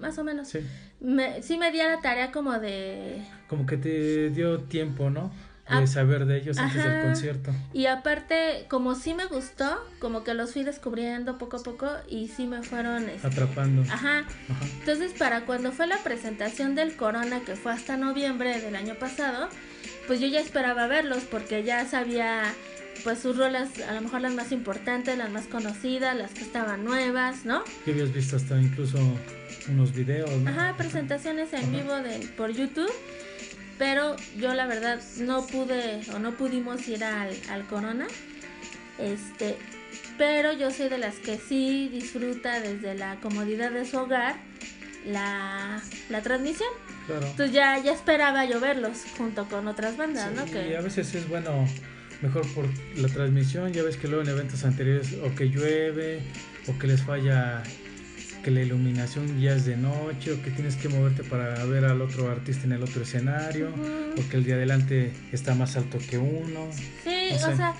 más 0.00 0.18
o 0.18 0.24
menos. 0.24 0.48
Sí. 0.48 0.60
Me, 1.00 1.42
sí 1.42 1.56
me 1.56 1.70
di 1.70 1.80
a 1.80 1.88
la 1.88 2.00
tarea 2.00 2.32
como 2.32 2.58
de... 2.58 3.24
Como 3.48 3.66
que 3.66 3.76
te 3.76 4.30
dio 4.30 4.60
tiempo, 4.60 5.10
¿no? 5.10 5.30
de 5.68 5.86
saber 5.86 6.24
de 6.26 6.38
ellos 6.38 6.58
antes 6.58 6.82
del 6.82 7.02
concierto. 7.02 7.52
Y 7.72 7.86
aparte, 7.86 8.66
como 8.68 8.94
sí 8.94 9.14
me 9.14 9.26
gustó, 9.26 9.78
como 9.98 10.24
que 10.24 10.34
los 10.34 10.52
fui 10.52 10.64
descubriendo 10.64 11.36
poco 11.36 11.58
a 11.58 11.62
poco 11.62 11.90
y 12.08 12.28
sí 12.28 12.46
me 12.46 12.62
fueron 12.62 13.08
este, 13.08 13.26
atrapando. 13.26 13.82
Ajá. 13.82 14.24
Entonces, 14.80 15.12
para 15.12 15.44
cuando 15.44 15.72
fue 15.72 15.86
la 15.86 15.98
presentación 15.98 16.74
del 16.74 16.96
Corona, 16.96 17.40
que 17.40 17.54
fue 17.54 17.72
hasta 17.72 17.96
noviembre 17.96 18.60
del 18.60 18.76
año 18.76 18.94
pasado, 18.94 19.48
pues 20.08 20.18
yo 20.18 20.26
ya 20.26 20.40
esperaba 20.40 20.88
verlos 20.88 21.22
porque 21.30 21.62
ya 21.62 21.86
sabía 21.86 22.42
pues 23.04 23.20
sus 23.20 23.36
rolas, 23.36 23.68
a 23.88 23.92
lo 23.92 24.00
mejor 24.00 24.22
las 24.22 24.34
más 24.34 24.50
importantes, 24.50 25.16
las 25.16 25.30
más 25.30 25.46
conocidas, 25.46 26.16
las 26.16 26.32
que 26.32 26.40
estaban 26.40 26.84
nuevas, 26.84 27.44
¿no? 27.44 27.62
Que 27.84 27.92
habías 27.92 28.12
visto 28.12 28.34
hasta 28.34 28.60
incluso 28.60 28.98
unos 29.68 29.94
videos, 29.94 30.30
¿no? 30.40 30.50
Ajá, 30.50 30.74
presentaciones 30.76 31.52
en 31.52 31.70
vivo 31.70 31.94
de, 31.94 32.26
por 32.36 32.50
YouTube 32.50 32.90
pero 33.78 34.16
yo 34.36 34.52
la 34.54 34.66
verdad 34.66 35.00
no 35.18 35.46
pude 35.46 36.00
o 36.12 36.18
no 36.18 36.32
pudimos 36.32 36.86
ir 36.88 37.04
al, 37.04 37.32
Corona. 37.68 38.06
Este, 38.98 39.56
pero 40.18 40.52
yo 40.52 40.70
soy 40.72 40.88
de 40.88 40.98
las 40.98 41.16
que 41.16 41.38
sí 41.38 41.88
disfruta 41.88 42.60
desde 42.60 42.94
la 42.94 43.16
comodidad 43.20 43.70
de 43.70 43.84
su 43.86 43.98
hogar 43.98 44.36
la, 45.06 45.80
transmisión. 46.22 46.68
Entonces 47.14 47.52
ya, 47.52 47.78
ya 47.78 47.92
esperaba 47.92 48.44
yo 48.44 48.60
verlos 48.60 49.04
junto 49.16 49.46
con 49.48 49.68
otras 49.68 49.96
bandas, 49.96 50.32
¿no? 50.32 50.44
Que... 50.44 50.70
Y 50.70 50.74
a 50.74 50.80
veces 50.80 51.14
es 51.14 51.28
bueno, 51.28 51.66
mejor 52.22 52.46
por 52.54 52.66
la 52.96 53.08
transmisión, 53.08 53.72
ya 53.72 53.82
ves 53.82 53.96
que 53.96 54.08
luego 54.08 54.22
en 54.22 54.30
eventos 54.30 54.64
anteriores 54.64 55.14
o 55.24 55.34
que 55.34 55.48
llueve 55.48 56.20
o 56.66 56.78
que 56.78 56.86
les 56.86 57.02
falla 57.02 57.62
que 58.42 58.50
la 58.50 58.62
iluminación 58.62 59.40
ya 59.40 59.54
es 59.54 59.64
de 59.64 59.76
noche 59.76 60.32
o 60.32 60.42
que 60.42 60.50
tienes 60.50 60.76
que 60.76 60.88
moverte 60.88 61.24
para 61.24 61.64
ver 61.64 61.84
al 61.84 62.00
otro 62.00 62.30
artista 62.30 62.64
en 62.64 62.72
el 62.72 62.82
otro 62.82 63.02
escenario 63.02 63.68
o 64.16 64.28
que 64.28 64.36
el 64.36 64.44
de 64.44 64.54
adelante 64.54 65.12
está 65.32 65.54
más 65.54 65.76
alto 65.76 65.98
que 65.98 66.18
uno. 66.18 66.68
Sí, 67.04 67.34
o 67.34 67.56
sea, 67.56 67.74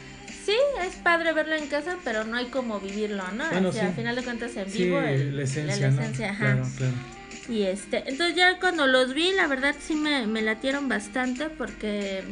sí, 0.44 0.56
es 0.84 0.96
padre 0.96 1.32
verlo 1.32 1.54
en 1.54 1.68
casa, 1.68 1.96
pero 2.04 2.24
no 2.24 2.36
hay 2.36 2.46
como 2.46 2.80
vivirlo, 2.80 3.24
¿no? 3.32 3.68
o 3.68 3.72
sea, 3.72 3.88
al 3.88 3.94
final 3.94 4.16
de 4.16 4.24
cuentas 4.24 4.56
en 4.56 4.72
vivo. 4.72 5.00
la 5.00 5.42
esencia, 5.42 5.90
¿no? 5.90 6.00
Claro, 6.12 6.66
claro. 6.76 7.17
Y 7.48 7.62
este, 7.62 8.08
entonces 8.08 8.36
ya 8.36 8.58
cuando 8.58 8.86
los 8.86 9.14
vi, 9.14 9.32
la 9.32 9.46
verdad 9.46 9.74
sí 9.80 9.94
me, 9.94 10.26
me 10.26 10.42
latieron 10.42 10.88
bastante 10.88 11.48
porque 11.48 12.24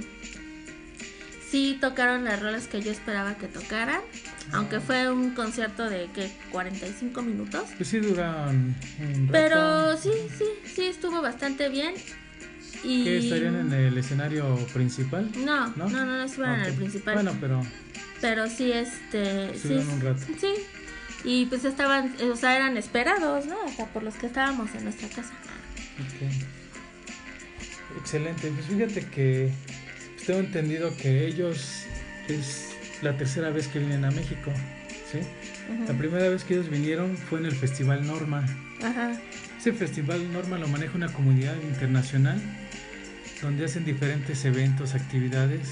sí 1.51 1.79
tocaron 1.81 2.25
las 2.25 2.41
rolas 2.41 2.67
que 2.67 2.83
yo 2.83 2.93
esperaba 2.93 3.37
que 3.37 3.49
tocaran. 3.49 4.01
Aunque 4.53 4.79
fue 4.79 5.11
un 5.11 5.31
concierto 5.31 5.91
de 5.91 6.09
que 6.15 6.31
45 6.53 7.21
minutos. 7.23 7.65
Pues 7.77 7.89
sí 7.89 7.99
duran 7.99 8.77
Pero 9.33 9.97
sí, 9.97 10.13
sí, 10.39 10.45
sí 10.65 10.85
estuvo 10.85 11.21
bastante 11.21 11.69
bien. 11.69 11.95
Y... 12.85 13.03
¿Qué 13.03 13.19
estarían 13.19 13.57
en 13.57 13.73
el 13.73 13.99
escenario 13.99 14.55
principal? 14.73 15.29
No, 15.45 15.69
no, 15.77 15.89
no, 15.89 16.05
no, 16.05 16.23
estuvieron 16.23 16.61
en 16.61 16.67
el 16.67 16.75
principal. 16.75 17.15
Bueno, 17.15 17.37
pero 17.41 17.63
pero 18.21 18.49
sí 18.49 18.73
este 18.73 19.57
sí, 19.59 19.75
un 19.75 20.01
rato. 20.01 20.21
Sí. 20.41 20.55
Y 21.25 21.47
pues 21.47 21.65
estaban, 21.65 22.15
o 22.31 22.37
sea, 22.37 22.57
eran 22.57 22.77
esperados, 22.77 23.47
¿no? 23.47 23.57
O 23.65 23.71
sea, 23.71 23.87
por 23.87 24.03
los 24.03 24.15
que 24.15 24.27
estábamos 24.27 24.75
en 24.75 24.85
nuestra 24.85 25.09
casa. 25.09 25.33
Excelente. 27.99 28.51
Pues 28.51 28.67
fíjate 28.67 29.07
que 29.07 29.51
tengo 30.27 30.41
entendido 30.41 30.97
que 30.97 31.27
ellos 31.27 31.85
es 32.29 32.75
la 33.03 33.17
tercera 33.17 33.51
vez 33.51 33.69
que 33.69 33.79
vienen 33.79 34.05
a 34.05 34.11
México, 34.11 34.53
¿sí? 35.11 35.19
La 35.87 35.95
primera 35.95 36.29
vez 36.29 36.45
que 36.45 36.55
ellos 36.55 36.69
vinieron 36.69 37.17
fue 37.17 37.41
en 37.41 37.47
el 37.47 37.55
Festival 37.55 38.07
Norma. 38.07 38.47
Ese 39.59 39.73
Festival 39.73 40.33
Norma 40.33 40.59
lo 40.59 40.69
maneja 40.69 40.95
una 40.95 41.13
comunidad 41.13 41.57
internacional 41.63 42.41
donde 43.43 43.65
hacen 43.65 43.85
diferentes 43.85 44.45
eventos, 44.45 44.95
actividades. 44.95 45.69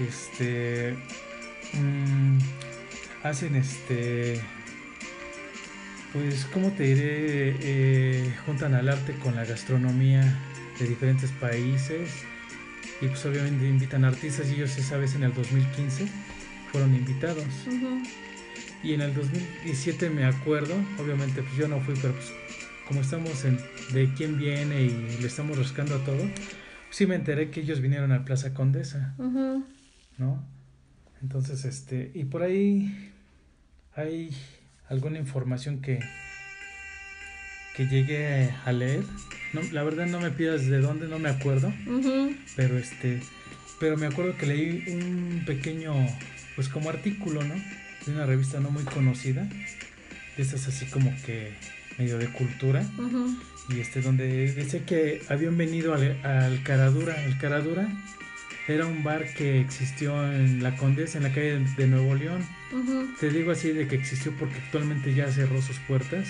Este 0.00 0.96
mm, 1.74 2.38
hacen 3.22 3.56
este 3.56 4.40
pues 6.12 6.44
cómo 6.52 6.70
te 6.72 6.82
diré 6.82 7.56
eh, 7.60 8.34
juntan 8.44 8.74
al 8.74 8.88
arte 8.88 9.14
con 9.14 9.34
la 9.34 9.44
gastronomía 9.44 10.22
de 10.78 10.86
diferentes 10.86 11.30
países 11.32 12.10
y 13.00 13.06
pues 13.06 13.24
obviamente 13.24 13.66
invitan 13.66 14.04
artistas 14.04 14.50
y 14.50 14.54
ellos 14.54 14.76
esa 14.76 14.96
vez 14.98 15.14
en 15.14 15.24
el 15.24 15.34
2015 15.34 16.06
fueron 16.70 16.94
invitados. 16.94 17.44
Y 18.82 18.94
en 18.94 19.00
el 19.00 19.14
2017 19.14 20.10
me 20.10 20.24
acuerdo, 20.24 20.74
obviamente 20.98 21.42
pues 21.42 21.56
yo 21.56 21.68
no 21.68 21.80
fui, 21.80 21.94
pero 22.00 22.14
pues 22.14 22.32
como 22.86 23.00
estamos 23.00 23.44
en 23.44 23.58
de 23.92 24.12
quién 24.14 24.38
viene 24.38 24.82
y 24.82 25.18
le 25.20 25.26
estamos 25.26 25.56
rascando 25.56 25.96
a 25.96 26.04
todo, 26.04 26.18
pues, 26.18 26.32
sí 26.90 27.06
me 27.06 27.14
enteré 27.14 27.50
que 27.50 27.60
ellos 27.60 27.80
vinieron 27.80 28.12
al 28.12 28.24
Plaza 28.24 28.54
Condesa, 28.54 29.14
¿no? 30.18 30.44
Entonces, 31.22 31.64
este, 31.64 32.10
y 32.14 32.24
por 32.24 32.42
ahí 32.42 33.11
hay 33.94 34.30
alguna 34.88 35.18
información 35.18 35.80
que, 35.80 36.00
que 37.76 37.86
llegué 37.86 38.50
a 38.64 38.72
leer. 38.72 39.04
No, 39.52 39.60
la 39.72 39.82
verdad 39.82 40.06
no 40.06 40.20
me 40.20 40.30
pidas 40.30 40.66
de 40.66 40.78
dónde, 40.78 41.08
no 41.08 41.18
me 41.18 41.28
acuerdo. 41.28 41.72
Pero 42.56 42.78
este, 42.78 43.20
pero 43.80 43.96
me 43.96 44.06
acuerdo 44.06 44.36
que 44.36 44.46
leí 44.46 44.84
un 44.88 45.44
pequeño, 45.46 45.94
pues 46.54 46.68
como 46.68 46.90
artículo, 46.90 47.42
¿no? 47.42 47.54
De 48.06 48.12
una 48.12 48.26
revista 48.26 48.60
no 48.60 48.70
muy 48.70 48.84
conocida, 48.84 49.44
de 50.36 50.42
esas 50.42 50.66
así 50.68 50.86
como 50.86 51.14
que 51.24 51.52
medio 51.98 52.18
de 52.18 52.28
cultura, 52.28 52.84
y 53.68 53.80
este 53.80 54.00
donde 54.00 54.52
decía 54.52 54.84
que 54.84 55.22
habían 55.28 55.56
venido 55.56 55.94
al, 55.94 56.24
al 56.24 56.62
Caradura. 56.62 57.22
El 57.24 57.38
Caradura 57.38 57.88
era 58.68 58.86
un 58.86 59.02
bar 59.02 59.32
que 59.34 59.60
existió 59.60 60.24
en 60.32 60.62
la 60.62 60.76
Condesa, 60.76 61.18
en 61.18 61.24
la 61.24 61.30
calle 61.30 61.64
de 61.76 61.86
Nuevo 61.86 62.14
León. 62.14 62.46
Te 63.20 63.30
digo 63.30 63.52
así 63.52 63.72
de 63.72 63.88
que 63.88 63.96
existió 63.96 64.32
porque 64.38 64.56
actualmente 64.56 65.14
ya 65.14 65.30
cerró 65.30 65.60
sus 65.60 65.78
puertas. 65.80 66.28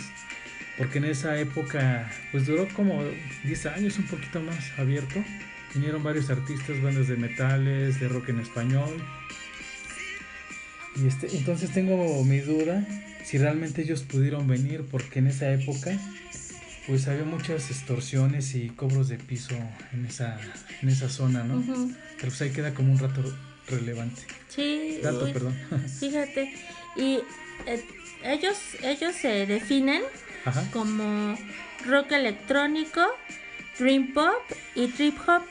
Porque 0.78 0.98
en 0.98 1.04
esa 1.04 1.38
época, 1.38 2.10
pues 2.30 2.46
duró 2.46 2.66
como 2.74 3.04
10 3.44 3.66
años, 3.66 3.98
un 3.98 4.06
poquito 4.06 4.40
más 4.40 4.72
abierto. 4.78 5.22
Vinieron 5.74 6.02
varios 6.02 6.30
artistas, 6.30 6.80
bandas 6.82 7.08
de 7.08 7.16
metales, 7.16 8.00
de 8.00 8.08
rock 8.08 8.30
en 8.30 8.40
español. 8.40 9.02
Y 10.96 11.06
este, 11.06 11.36
entonces 11.36 11.70
tengo 11.72 12.24
mi 12.24 12.38
duda 12.40 12.86
si 13.24 13.38
realmente 13.38 13.82
ellos 13.82 14.02
pudieron 14.02 14.46
venir, 14.46 14.84
porque 14.90 15.20
en 15.20 15.28
esa 15.28 15.52
época, 15.52 15.96
pues 16.86 17.06
había 17.08 17.24
muchas 17.24 17.70
extorsiones 17.70 18.54
y 18.54 18.68
cobros 18.70 19.08
de 19.08 19.18
piso 19.18 19.54
en 19.92 20.06
esa, 20.06 20.38
en 20.82 20.88
esa 20.88 21.08
zona, 21.08 21.44
¿no? 21.44 21.62
Pero 22.16 22.28
pues 22.28 22.42
ahí 22.42 22.50
queda 22.50 22.74
como 22.74 22.92
un 22.92 22.98
rato 22.98 23.22
relevante. 23.68 24.22
Sí, 24.48 24.98
Dato, 25.02 25.24
uy, 25.24 25.32
perdón. 25.32 25.56
fíjate. 26.00 26.52
Y 26.96 27.20
eh, 27.66 27.84
ellos, 28.24 28.58
ellos 28.82 29.14
se 29.14 29.46
definen 29.46 30.02
Ajá. 30.44 30.64
como 30.72 31.36
rock 31.86 32.12
electrónico, 32.12 33.02
dream 33.78 34.12
pop 34.12 34.42
y 34.74 34.88
trip 34.88 35.16
hop. 35.28 35.42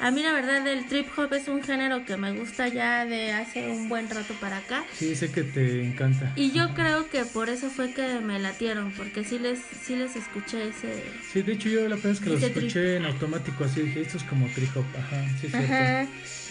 A 0.00 0.10
mí 0.10 0.22
la 0.22 0.32
verdad 0.32 0.66
el 0.66 0.86
trip 0.86 1.06
hop 1.18 1.34
es 1.34 1.46
un 1.46 1.62
género 1.62 2.06
que 2.06 2.16
me 2.16 2.32
gusta 2.32 2.68
ya 2.68 3.04
de 3.04 3.32
hace 3.32 3.68
un 3.68 3.90
buen 3.90 4.08
rato 4.08 4.32
para 4.40 4.56
acá. 4.56 4.82
Sí, 4.94 5.14
sé 5.14 5.30
que 5.30 5.42
te 5.42 5.84
encanta. 5.84 6.32
Y 6.36 6.52
yo 6.52 6.72
creo 6.74 7.10
que 7.10 7.26
por 7.26 7.50
eso 7.50 7.68
fue 7.68 7.92
que 7.92 8.18
me 8.20 8.38
latieron, 8.38 8.92
porque 8.92 9.24
sí 9.24 9.38
les, 9.38 9.60
sí 9.82 9.96
les 9.96 10.16
escuché 10.16 10.68
ese... 10.68 11.04
Sí, 11.30 11.42
de 11.42 11.52
hecho 11.52 11.68
yo 11.68 11.82
la 11.82 11.96
primera 11.96 12.08
vez 12.08 12.20
que 12.20 12.30
los 12.30 12.40
trip. 12.40 12.56
escuché 12.56 12.96
en 12.96 13.04
automático 13.04 13.62
así 13.64 13.82
dije, 13.82 14.00
esto 14.00 14.16
es 14.16 14.24
como 14.24 14.46
trip 14.54 14.74
hop, 14.74 14.86
ajá, 14.98 15.22
sí 15.38 15.46
es 15.46 15.52
cierto. 15.52 15.72
Ajá. 15.74 16.06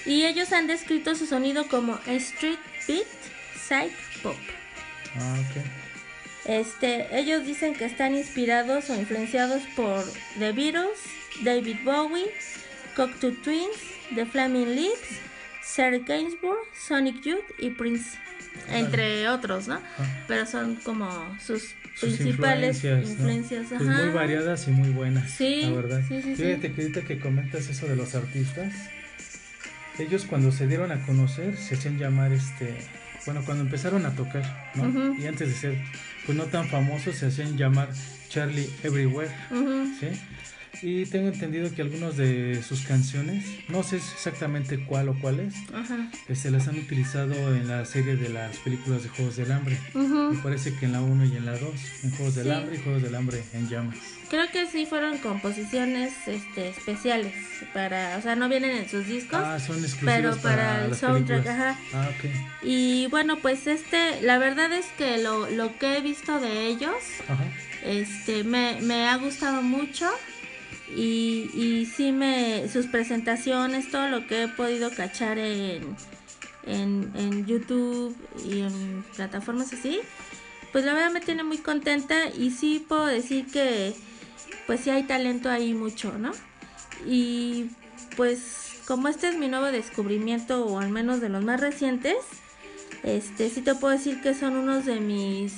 Y 0.06 0.26
ellos 0.26 0.54
han 0.54 0.68
descrito 0.68 1.16
su 1.16 1.26
sonido 1.26 1.68
como 1.68 2.00
street 2.06 2.60
beat, 2.88 3.08
psych 3.56 3.92
pop. 4.22 4.38
Ah, 5.16 5.36
ok. 5.40 5.64
Este, 6.46 7.08
ellos 7.18 7.46
dicen 7.46 7.74
que 7.74 7.86
están 7.86 8.16
inspirados 8.16 8.90
o 8.92 8.96
influenciados 8.96 9.64
por 9.76 10.04
The 10.38 10.52
Beatles, 10.52 11.00
David 11.44 11.78
Bowie, 11.84 12.26
Cocteau 13.00 13.32
Twins, 13.32 13.78
The 14.14 14.26
Flaming 14.26 14.76
Lips, 14.76 15.22
Serge 15.64 16.04
Gainsbourg, 16.06 16.58
Sonic 16.86 17.22
Youth 17.24 17.46
y 17.58 17.70
Prince, 17.70 18.18
entre 18.68 19.30
otros, 19.30 19.70
¿no? 19.70 19.76
Ah, 19.98 20.06
Pero 20.28 20.46
son 20.46 20.76
como 20.84 21.08
sus, 21.40 21.76
sus 21.96 22.18
principales 22.18 22.84
influencias, 22.84 23.06
¿no? 23.06 23.12
influencias. 23.14 23.68
Pues 23.70 23.88
ajá. 23.90 24.04
muy 24.04 24.14
variadas 24.14 24.68
y 24.68 24.72
muy 24.72 24.90
buenas, 24.90 25.32
Sí, 25.32 25.62
la 25.62 25.72
verdad. 25.72 26.02
sí, 26.10 26.22
sí. 26.22 26.36
Fíjate 26.36 26.74
que 26.74 26.82
ahorita 26.82 27.02
que 27.04 27.20
comentas 27.20 27.70
eso 27.70 27.88
de 27.88 27.96
los 27.96 28.16
artistas, 28.16 28.74
ellos 29.98 30.26
cuando 30.26 30.52
se 30.52 30.68
dieron 30.68 30.92
a 30.92 31.06
conocer 31.06 31.56
se 31.56 31.76
hacían 31.76 31.98
llamar 32.00 32.34
este, 32.34 32.76
bueno, 33.26 33.44
cuando 33.46 33.64
empezaron 33.64 34.06
a 34.06 34.14
tocar, 34.14 34.72
¿no? 34.76 34.90
Ujú. 34.90 35.16
Y 35.22 35.26
antes 35.26 35.48
de 35.48 35.54
ser, 35.56 35.78
pues 36.26 36.38
no 36.38 36.44
tan 36.48 36.68
famosos, 36.68 37.16
se 37.16 37.28
hacían 37.28 37.56
llamar 37.58 37.88
Charlie 38.28 38.70
Everywhere. 38.84 39.32
Ujú. 39.52 39.86
¿sí? 40.02 40.08
Y 40.82 41.06
tengo 41.08 41.28
entendido 41.28 41.74
que 41.76 41.82
algunas 41.82 42.16
de 42.16 42.62
sus 42.64 42.82
canciones, 42.86 43.44
no 43.68 43.84
sé 43.84 43.98
exactamente 43.98 44.84
cuál 44.86 45.10
o 45.10 45.20
cuáles, 45.20 45.54
Ajá. 45.74 46.10
se 46.34 46.52
las 46.52 46.68
han 46.68 46.78
utilizado 46.80 47.34
en 47.56 47.68
la 47.68 47.84
serie 47.86 48.16
de 48.16 48.30
las 48.30 48.56
películas 48.58 49.04
de 49.04 49.10
Juegos 49.10 49.36
del 49.36 49.52
Hambre. 49.52 49.78
Ujú. 49.94 50.34
Me 50.34 50.38
parece 50.42 50.74
que 50.76 50.86
en 50.86 50.94
la 50.94 51.02
1 51.02 51.26
y 51.26 51.36
en 51.38 51.46
la 51.46 51.58
2, 51.58 51.74
en 52.04 52.12
Juegos 52.12 52.36
del 52.36 52.46
Sí. 52.46 52.52
Hambre 52.52 52.76
y 52.76 52.80
Juegos 52.82 53.02
del 53.02 53.16
Hambre 53.16 53.44
en 53.54 53.68
llamas. 53.70 53.98
Creo 54.30 54.46
que 54.52 54.68
sí 54.68 54.86
fueron 54.86 55.18
composiciones 55.18 56.14
este, 56.28 56.70
especiales 56.70 57.34
para, 57.74 58.16
o 58.18 58.22
sea, 58.22 58.36
no 58.36 58.48
vienen 58.48 58.78
en 58.78 58.88
sus 58.88 59.08
discos, 59.08 59.40
Ah, 59.44 59.60
son 59.60 59.84
pero 60.06 60.38
para, 60.38 60.84
el 60.86 60.92
las 60.92 61.00
soundtrack, 61.00 61.48
ajá. 61.48 61.76
Ah, 61.94 62.10
ok. 62.16 62.30
Y 62.64 63.08
bueno, 63.08 63.38
pues 63.40 63.66
este, 63.68 64.22
la 64.22 64.38
verdad 64.38 64.72
es 64.72 64.86
que 64.98 65.18
lo, 65.18 65.50
lo 65.50 65.78
que 65.80 65.98
he 65.98 66.02
visto 66.02 66.40
de 66.40 66.68
ellos, 66.68 66.94
Ajá. 67.28 67.44
este, 67.84 68.44
me, 68.44 68.80
me 68.82 69.08
ha 69.08 69.18
gustado 69.18 69.64
mucho 69.64 70.08
y, 70.96 71.88
sí 71.96 72.12
me, 72.12 72.68
sus 72.70 72.88
presentaciones, 72.88 73.92
todo 73.92 74.08
lo 74.08 74.28
que 74.28 74.44
he 74.44 74.48
podido 74.48 74.92
cachar 74.92 75.38
en, 75.38 75.96
en, 76.66 77.12
en 77.16 77.46
YouTube 77.46 78.16
y 78.46 78.62
en 78.62 79.04
plataformas 79.16 79.74
así, 79.74 80.00
pues 80.72 80.86
la 80.86 80.94
verdad 80.94 81.12
me 81.12 81.22
tiene 81.22 81.44
muy 81.44 81.58
contenta 81.58 82.30
y 82.30 82.52
sí 82.52 82.84
puedo 82.88 83.06
decir 83.06 83.48
que 83.48 83.94
pues 84.68 84.82
sí 84.82 84.90
hay 84.90 85.04
talento 85.04 85.50
ahí 85.50 85.74
mucho, 85.74 86.18
¿no? 86.18 86.32
Y 87.06 87.72
pues 88.16 88.82
como 88.86 89.08
este 89.08 89.30
es 89.30 89.38
mi 89.38 89.48
nuevo 89.48 89.68
descubrimiento 89.68 90.66
o 90.66 90.80
al 90.80 90.90
menos 90.90 91.22
de 91.22 91.30
los 91.30 91.44
más 91.44 91.60
recientes, 91.60 92.18
este 93.04 93.50
sí 93.50 93.62
te 93.62 93.76
puedo 93.76 93.96
decir 93.96 94.22
que 94.22 94.34
son 94.34 94.58
unos 94.58 94.86
de 94.86 95.00
mis 95.00 95.54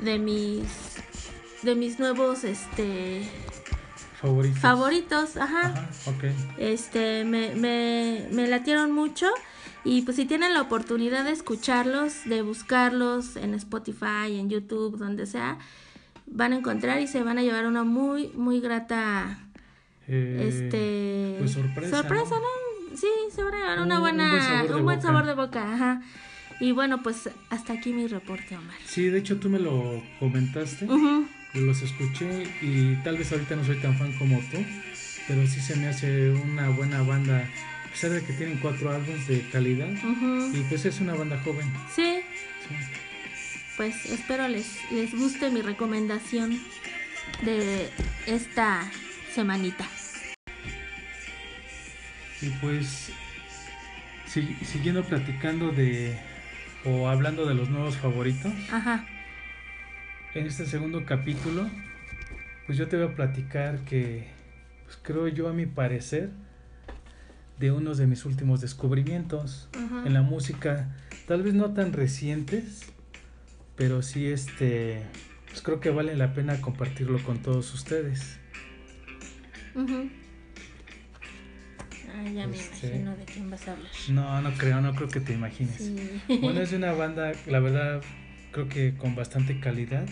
de 0.00 0.18
mis 0.18 0.64
de 1.62 1.74
mis 1.74 1.98
nuevos 1.98 2.44
este 2.44 3.22
Favoritos. 4.24 4.58
favoritos, 4.60 5.36
ajá. 5.36 5.66
Ajá, 5.66 5.90
ok. 6.06 6.24
Este, 6.58 7.24
me, 7.24 7.54
me, 7.54 8.26
me 8.32 8.46
latieron 8.48 8.90
mucho. 8.90 9.26
Y 9.84 10.00
pues 10.02 10.16
si 10.16 10.24
tienen 10.24 10.54
la 10.54 10.62
oportunidad 10.62 11.24
de 11.24 11.32
escucharlos, 11.32 12.24
de 12.24 12.40
buscarlos 12.40 13.36
en 13.36 13.52
Spotify, 13.54 14.38
en 14.38 14.48
YouTube, 14.48 14.96
donde 14.96 15.26
sea, 15.26 15.58
van 16.26 16.54
a 16.54 16.56
encontrar 16.56 17.00
y 17.02 17.06
se 17.06 17.22
van 17.22 17.36
a 17.36 17.42
llevar 17.42 17.66
una 17.66 17.84
muy, 17.84 18.28
muy 18.28 18.60
grata, 18.60 19.38
Eh, 20.08 20.46
este... 20.48 21.36
pues 21.38 21.52
sorpresa, 21.52 21.98
Sorpresa, 21.98 22.34
¿no? 22.36 22.40
¿no? 22.90 22.96
Sí, 22.96 23.08
se 23.30 23.42
van 23.42 23.54
a 23.54 23.58
llevar 23.58 23.78
Un- 23.80 23.84
una 23.86 23.94
un 23.96 24.00
buena, 24.00 24.30
buen 24.30 24.42
sabor 24.42 24.68
de 24.68 24.74
un 24.76 24.84
buen 24.84 24.96
boca. 24.98 25.08
sabor 25.08 25.26
de 25.26 25.34
boca, 25.34 25.72
ajá. 25.74 26.02
Y 26.60 26.72
bueno, 26.72 27.02
pues 27.02 27.28
hasta 27.50 27.74
aquí 27.74 27.92
mi 27.92 28.06
reporte, 28.06 28.56
Omar. 28.56 28.76
Sí, 28.86 29.08
de 29.08 29.18
hecho 29.18 29.38
tú 29.38 29.50
me 29.50 29.58
lo 29.58 30.02
comentaste, 30.20 30.86
Ujú, 30.86 31.26
los 31.54 31.82
escuché 31.82 32.44
y 32.62 32.94
tal 33.04 33.16
vez 33.18 33.30
ahorita 33.32 33.56
no 33.56 33.64
soy 33.64 33.76
tan 33.76 33.96
fan 33.96 34.12
como 34.14 34.38
tú, 34.50 34.64
pero 35.28 35.46
sí 35.46 35.60
se 35.60 35.76
me 35.76 35.88
hace 35.88 36.30
una 36.30 36.68
buena 36.70 37.02
banda, 37.02 37.48
a 37.86 37.90
pesar 37.90 38.10
de 38.10 38.22
que 38.24 38.32
tienen 38.32 38.58
cuatro 38.58 38.90
álbumes 38.90 39.26
de 39.28 39.40
calidad 39.50 39.88
y 40.52 40.60
pues 40.68 40.84
es 40.84 41.00
una 41.00 41.14
banda 41.14 41.40
joven. 41.44 41.66
Sí, 41.94 42.16
sí. 42.68 42.74
pues 43.76 44.06
espero 44.06 44.48
les, 44.48 44.78
les 44.90 45.14
guste 45.14 45.50
mi 45.50 45.62
recomendación 45.62 46.60
de 47.42 47.88
esta 48.26 48.90
semanita. 49.32 49.86
Y 52.42 52.50
pues 52.60 53.10
si- 54.26 54.56
siguiendo 54.64 55.04
platicando 55.04 55.70
de 55.70 56.18
o 56.84 57.08
hablando 57.08 57.46
de 57.46 57.54
los 57.54 57.70
nuevos 57.70 57.96
favoritos, 57.96 58.52
Ajá. 58.70 59.06
En 60.34 60.46
este 60.46 60.66
segundo 60.66 61.04
capítulo, 61.04 61.68
pues 62.66 62.78
yo 62.78 62.88
te 62.88 62.96
voy 62.96 63.12
a 63.12 63.14
platicar 63.14 63.78
que, 63.84 64.26
pues 64.84 64.98
creo 65.02 65.28
yo 65.28 65.48
a 65.48 65.52
mi 65.52 65.66
parecer, 65.66 66.30
de 67.58 67.70
unos 67.70 67.98
de 67.98 68.06
mis 68.08 68.24
últimos 68.24 68.60
descubrimientos 68.60 69.68
en 70.04 70.12
la 70.12 70.22
música, 70.22 70.94
tal 71.28 71.42
vez 71.42 71.54
no 71.54 71.72
tan 71.72 71.92
recientes, 71.92 72.92
pero 73.76 74.02
sí 74.02 74.26
este, 74.26 75.02
pues 75.48 75.62
creo 75.62 75.78
que 75.80 75.90
vale 75.90 76.16
la 76.16 76.34
pena 76.34 76.60
compartirlo 76.60 77.22
con 77.22 77.38
todos 77.38 77.72
ustedes. 77.72 78.38
Ujú. 79.76 80.08
Ah, 82.16 82.28
ya 82.28 82.46
me 82.46 82.56
Este- 82.56 82.86
imagino 82.88 83.16
de 83.16 83.24
quién 83.24 83.50
vas 83.50 83.66
a 83.68 83.72
hablar. 83.72 83.90
No, 84.10 84.40
no 84.42 84.52
creo, 84.56 84.80
no 84.80 84.94
creo 84.94 85.08
que 85.08 85.20
te 85.20 85.32
imagines. 85.34 85.76
Sí. 85.76 86.38
Bueno, 86.40 86.60
es 86.60 86.70
de 86.70 86.76
una 86.76 86.92
banda, 86.92 87.32
la 87.46 87.58
verdad, 87.60 88.02
creo 88.54 88.68
que 88.68 88.94
con 88.94 89.16
bastante 89.16 89.58
calidad. 89.58 90.06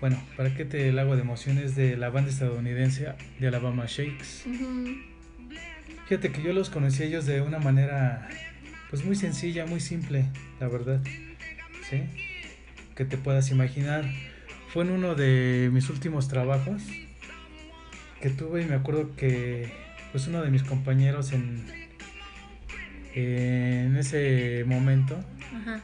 Bueno, 0.00 0.20
¿para 0.36 0.54
qué 0.54 0.64
te 0.64 0.88
el 0.88 0.98
agua 0.98 1.14
de 1.14 1.22
emociones 1.22 1.76
de 1.76 1.96
la 1.96 2.10
banda 2.10 2.30
estadounidense 2.30 3.14
de 3.38 3.48
Alabama 3.48 3.84
Shakes? 3.86 4.44
Fíjate 6.08 6.32
que 6.32 6.42
yo 6.42 6.52
los 6.52 6.68
conocí 6.68 7.04
a 7.04 7.06
ellos 7.06 7.24
de 7.24 7.40
una 7.40 7.60
manera, 7.60 8.28
pues 8.90 9.04
muy 9.04 9.14
sencilla, 9.14 9.64
muy 9.66 9.78
simple, 9.78 10.26
la 10.58 10.66
verdad. 10.66 11.00
¿Sí? 11.88 12.02
Que 12.96 13.04
te 13.04 13.16
puedas 13.16 13.52
imaginar. 13.52 14.04
Fue 14.72 14.82
en 14.82 14.90
uno 14.90 15.14
de 15.14 15.70
mis 15.72 15.88
últimos 15.90 16.26
trabajos 16.26 16.82
que 18.20 18.30
tuve 18.30 18.62
y 18.62 18.64
me 18.64 18.74
acuerdo 18.74 19.14
que, 19.14 19.72
pues 20.10 20.26
uno 20.26 20.42
de 20.42 20.50
mis 20.50 20.64
compañeros 20.64 21.32
en, 21.32 21.66
en 23.14 23.96
ese 23.96 24.64
momento, 24.66 25.22
Ajá. 25.54 25.82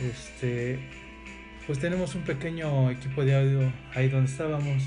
Este, 0.00 0.78
pues 1.66 1.78
tenemos 1.78 2.14
un 2.14 2.22
pequeño 2.22 2.90
equipo 2.90 3.24
de 3.24 3.34
audio 3.34 3.72
ahí 3.94 4.08
donde 4.08 4.30
estábamos 4.30 4.82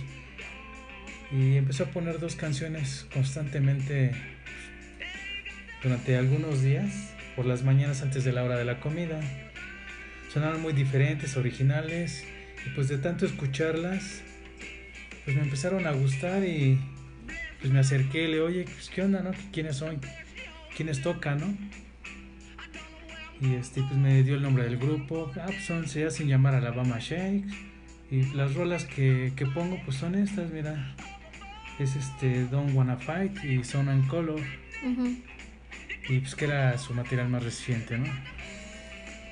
y 1.31 1.57
empezó 1.57 1.83
a 1.83 1.87
poner 1.87 2.19
dos 2.19 2.35
canciones 2.35 3.07
constantemente 3.13 4.11
durante 5.83 6.17
algunos 6.17 6.61
días, 6.61 7.13
por 7.35 7.45
las 7.45 7.63
mañanas 7.63 8.01
antes 8.01 8.23
de 8.23 8.33
la 8.33 8.43
hora 8.43 8.57
de 8.57 8.65
la 8.65 8.79
comida. 8.79 9.21
Sonaron 10.33 10.61
muy 10.61 10.73
diferentes, 10.73 11.37
originales, 11.37 12.25
y 12.65 12.69
pues 12.71 12.87
de 12.87 12.97
tanto 12.97 13.25
escucharlas, 13.25 14.21
pues 15.23 15.37
me 15.37 15.43
empezaron 15.43 15.87
a 15.87 15.91
gustar 15.91 16.43
y 16.43 16.79
pues 17.59 17.71
me 17.71 17.79
acerqué, 17.79 18.27
le 18.27 18.41
oye, 18.41 18.63
pues, 18.63 18.89
¿qué 18.89 19.01
onda, 19.01 19.21
no? 19.21 19.31
¿Quiénes 19.51 19.77
son? 19.77 19.99
¿Quiénes 20.75 21.01
tocan, 21.01 21.39
no? 21.39 21.57
Y 23.41 23.55
este, 23.55 23.81
pues 23.81 23.95
me 23.95 24.21
dio 24.23 24.35
el 24.35 24.41
nombre 24.41 24.63
del 24.63 24.77
grupo. 24.77 25.31
Ah, 25.35 25.45
pues 25.47 25.65
son, 25.65 25.87
se 25.87 26.05
hacen 26.05 26.27
llamar 26.27 26.55
Alabama 26.55 26.97
Shakes. 26.99 27.53
Y 28.11 28.23
las 28.33 28.53
rolas 28.55 28.85
que, 28.85 29.33
que 29.35 29.45
pongo, 29.45 29.79
pues 29.85 29.97
son 29.97 30.15
estas, 30.15 30.51
mira. 30.51 30.95
Es 31.79 31.95
este 31.95 32.45
Don't 32.45 32.73
Wanna 32.75 32.97
Fight 32.97 33.43
y 33.43 33.63
Son 33.63 33.87
and 33.87 34.07
Color. 34.07 34.41
Y 36.09 36.19
pues 36.19 36.35
que 36.35 36.45
era 36.45 36.77
su 36.77 36.93
material 36.93 37.29
más 37.29 37.43
reciente, 37.43 37.97
¿no? 37.97 38.07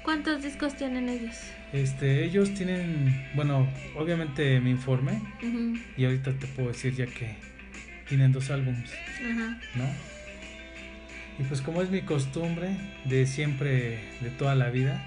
¿Cuántos 0.04 0.41
discos 0.41 0.78
tienen 0.78 1.10
ellos? 1.10 1.36
Este, 1.74 2.24
ellos 2.24 2.54
tienen, 2.54 3.28
bueno, 3.36 3.67
obviamente 3.98 4.62
me 4.62 4.70
informé 4.70 5.22
y 5.98 6.06
ahorita 6.06 6.32
te 6.32 6.48
puedo 6.48 6.70
decir 6.70 6.96
ya 6.96 7.06
que 7.08 7.36
tienen 8.08 8.32
dos 8.32 8.50
álbumes, 8.50 8.89
¿no? 9.76 9.84
Y 11.39 11.43
pues 11.43 11.62
como 11.62 11.82
es 11.82 11.89
mi 11.89 12.02
costumbre 12.02 12.69
de 13.06 13.28
siempre, 13.28 14.00
de 14.21 14.30
toda 14.32 14.56
la 14.56 14.69
vida, 14.69 15.06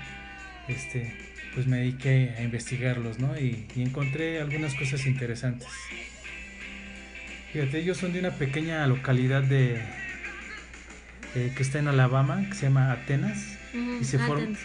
este, 0.68 1.12
pues 1.54 1.66
me 1.66 1.78
dediqué 1.78 2.34
a 2.38 2.42
investigarlos, 2.42 3.18
¿no? 3.18 3.36
Y, 3.38 3.66
encontré 3.76 4.40
algunas 4.40 4.74
cosas 4.74 5.06
interesantes. 5.06 5.68
Fíjate, 7.52 7.80
ellos 7.80 7.96
son 7.96 8.12
de 8.12 8.20
una 8.20 8.30
pequeña 8.30 8.86
localidad 8.86 9.42
de 9.42 9.82
eh, 11.34 11.52
que 11.56 11.62
está 11.62 11.80
en 11.80 11.88
Alabama, 11.88 12.44
que 12.48 12.54
se 12.54 12.62
llama 12.62 12.92
Atenas. 12.92 13.58
y 13.74 14.04
se 14.04 14.18
Athens, 14.18 14.58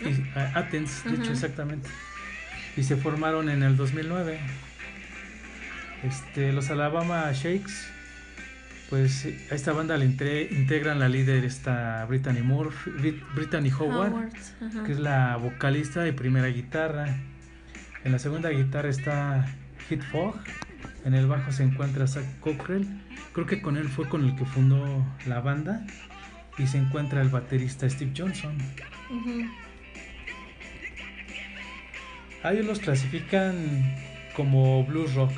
Athens, 0.54 1.04
de 1.04 1.16
hecho, 1.16 1.32
exactamente. 1.32 1.90
Y 2.78 2.84
se 2.84 2.96
formaron 2.96 3.50
en 3.50 3.64
el 3.64 3.76
2009. 3.76 4.40
Este, 6.04 6.54
los 6.54 6.70
Alabama 6.70 7.32
Shakes 7.34 7.95
pues 8.90 9.26
a 9.52 9.56
esta 9.56 9.74
banda 9.74 9.98
le 9.98 10.06
integran 10.06 11.00
la 11.00 11.10
líder 11.10 11.44
esta 11.44 12.06
Brittany 12.06 12.42
Moore, 12.42 12.70
Brittany 13.34 13.72
Howard, 13.72 14.30
que 14.86 14.92
es 14.92 15.00
la 15.00 15.38
vocalista 15.38 16.08
y 16.08 16.12
primera 16.12 16.48
guitarra. 16.48 17.08
En 18.04 18.12
la 18.12 18.20
segunda 18.20 18.50
guitarra 18.50 18.90
está 18.90 19.46
Hit 19.90 20.04
Fogg. 20.04 20.36
En 21.04 21.16
el 21.16 21.26
bajo 21.26 21.52
se 21.52 21.64
encuentra 21.64 22.06
Zach 22.06 22.26
Cockrell. 22.40 22.86
Creo 23.34 23.48
que 23.48 23.62
con 23.62 23.78
él 23.78 23.88
fue 23.88 24.08
con 24.08 24.24
el 24.24 24.36
que 24.36 24.46
fundó 24.46 25.04
la 25.26 25.42
banda. 25.42 25.86
Y 26.58 26.68
se 26.68 26.78
encuentra 26.78 27.22
el 27.22 27.30
baterista 27.30 27.90
Steve 27.90 28.14
Johnson. 28.16 28.56
ellos 32.44 32.66
los 32.66 32.80
clasifican 32.80 33.96
como 34.36 34.86
blues 34.86 35.16
rock, 35.16 35.32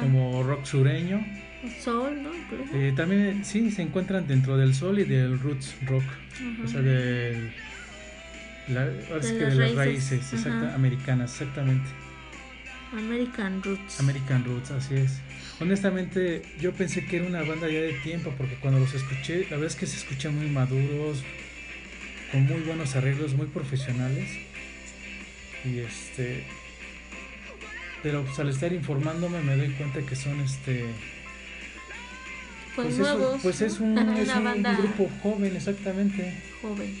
como 0.00 0.44
rock 0.44 0.64
sureño 0.64 1.20
Sol, 1.80 2.22
¿no? 2.22 2.30
Eh, 2.74 2.92
también 2.96 3.44
sí, 3.44 3.70
se 3.70 3.82
encuentran 3.82 4.26
dentro 4.26 4.56
del 4.56 4.74
sol 4.74 4.98
y 4.98 5.04
del 5.04 5.38
roots 5.38 5.74
rock. 5.86 6.04
O 6.64 6.68
sea, 6.68 6.80
de, 6.80 7.52
la, 8.68 8.86
de, 8.86 9.54
las 9.54 9.74
raíces, 9.74 10.46
americanas, 10.74 11.32
exactamente. 11.32 11.88
American 12.92 13.62
Roots. 13.62 14.00
American 14.00 14.44
Roots, 14.44 14.70
así 14.70 14.94
es. 14.94 15.20
Honestamente, 15.60 16.42
yo 16.60 16.72
pensé 16.72 17.04
que 17.04 17.16
era 17.16 17.26
una 17.26 17.42
banda 17.42 17.68
ya 17.68 17.80
de 17.80 17.92
tiempo, 18.02 18.32
porque 18.36 18.56
cuando 18.56 18.80
los 18.80 18.94
escuché, 18.94 19.44
la 19.44 19.56
verdad 19.56 19.66
es 19.66 19.76
que 19.76 19.86
se 19.86 19.96
escuchan 19.96 20.34
muy 20.36 20.48
maduros, 20.48 21.22
con 22.30 22.46
muy 22.46 22.60
buenos 22.60 22.94
arreglos, 22.96 23.34
muy 23.34 23.46
profesionales. 23.46 24.28
Y 25.64 25.78
este. 25.78 26.44
Pero 28.02 28.22
pues, 28.24 28.38
al 28.38 28.48
estar 28.48 28.72
informándome 28.72 29.40
me 29.40 29.56
doy 29.56 29.70
cuenta 29.70 30.00
que 30.02 30.14
son 30.14 30.40
este 30.40 30.84
pues, 32.76 32.98
nuevos. 32.98 33.40
pues 33.42 33.60
es 33.60 33.80
un, 33.80 33.98
es 34.16 34.34
un, 34.34 34.62
grupo 34.62 35.10
joven, 35.22 35.56
exactamente. 35.56 36.42
Joven. 36.62 36.94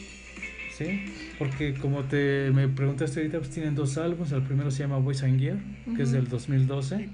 Sí, 0.76 1.04
porque 1.38 1.74
como 1.74 2.02
te 2.02 2.50
me 2.52 2.66
preguntaste 2.66 3.20
ahorita, 3.20 3.38
pues 3.38 3.50
tienen 3.50 3.74
dos 3.74 3.96
álbumes. 3.96 4.32
El 4.32 4.42
primero 4.42 4.70
se 4.70 4.82
llama 4.82 4.98
Boys 4.98 5.22
and 5.22 5.38
Gear, 5.38 5.58
que 5.96 6.02
es 6.02 6.10
del 6.10 6.28
2012. 6.28 7.10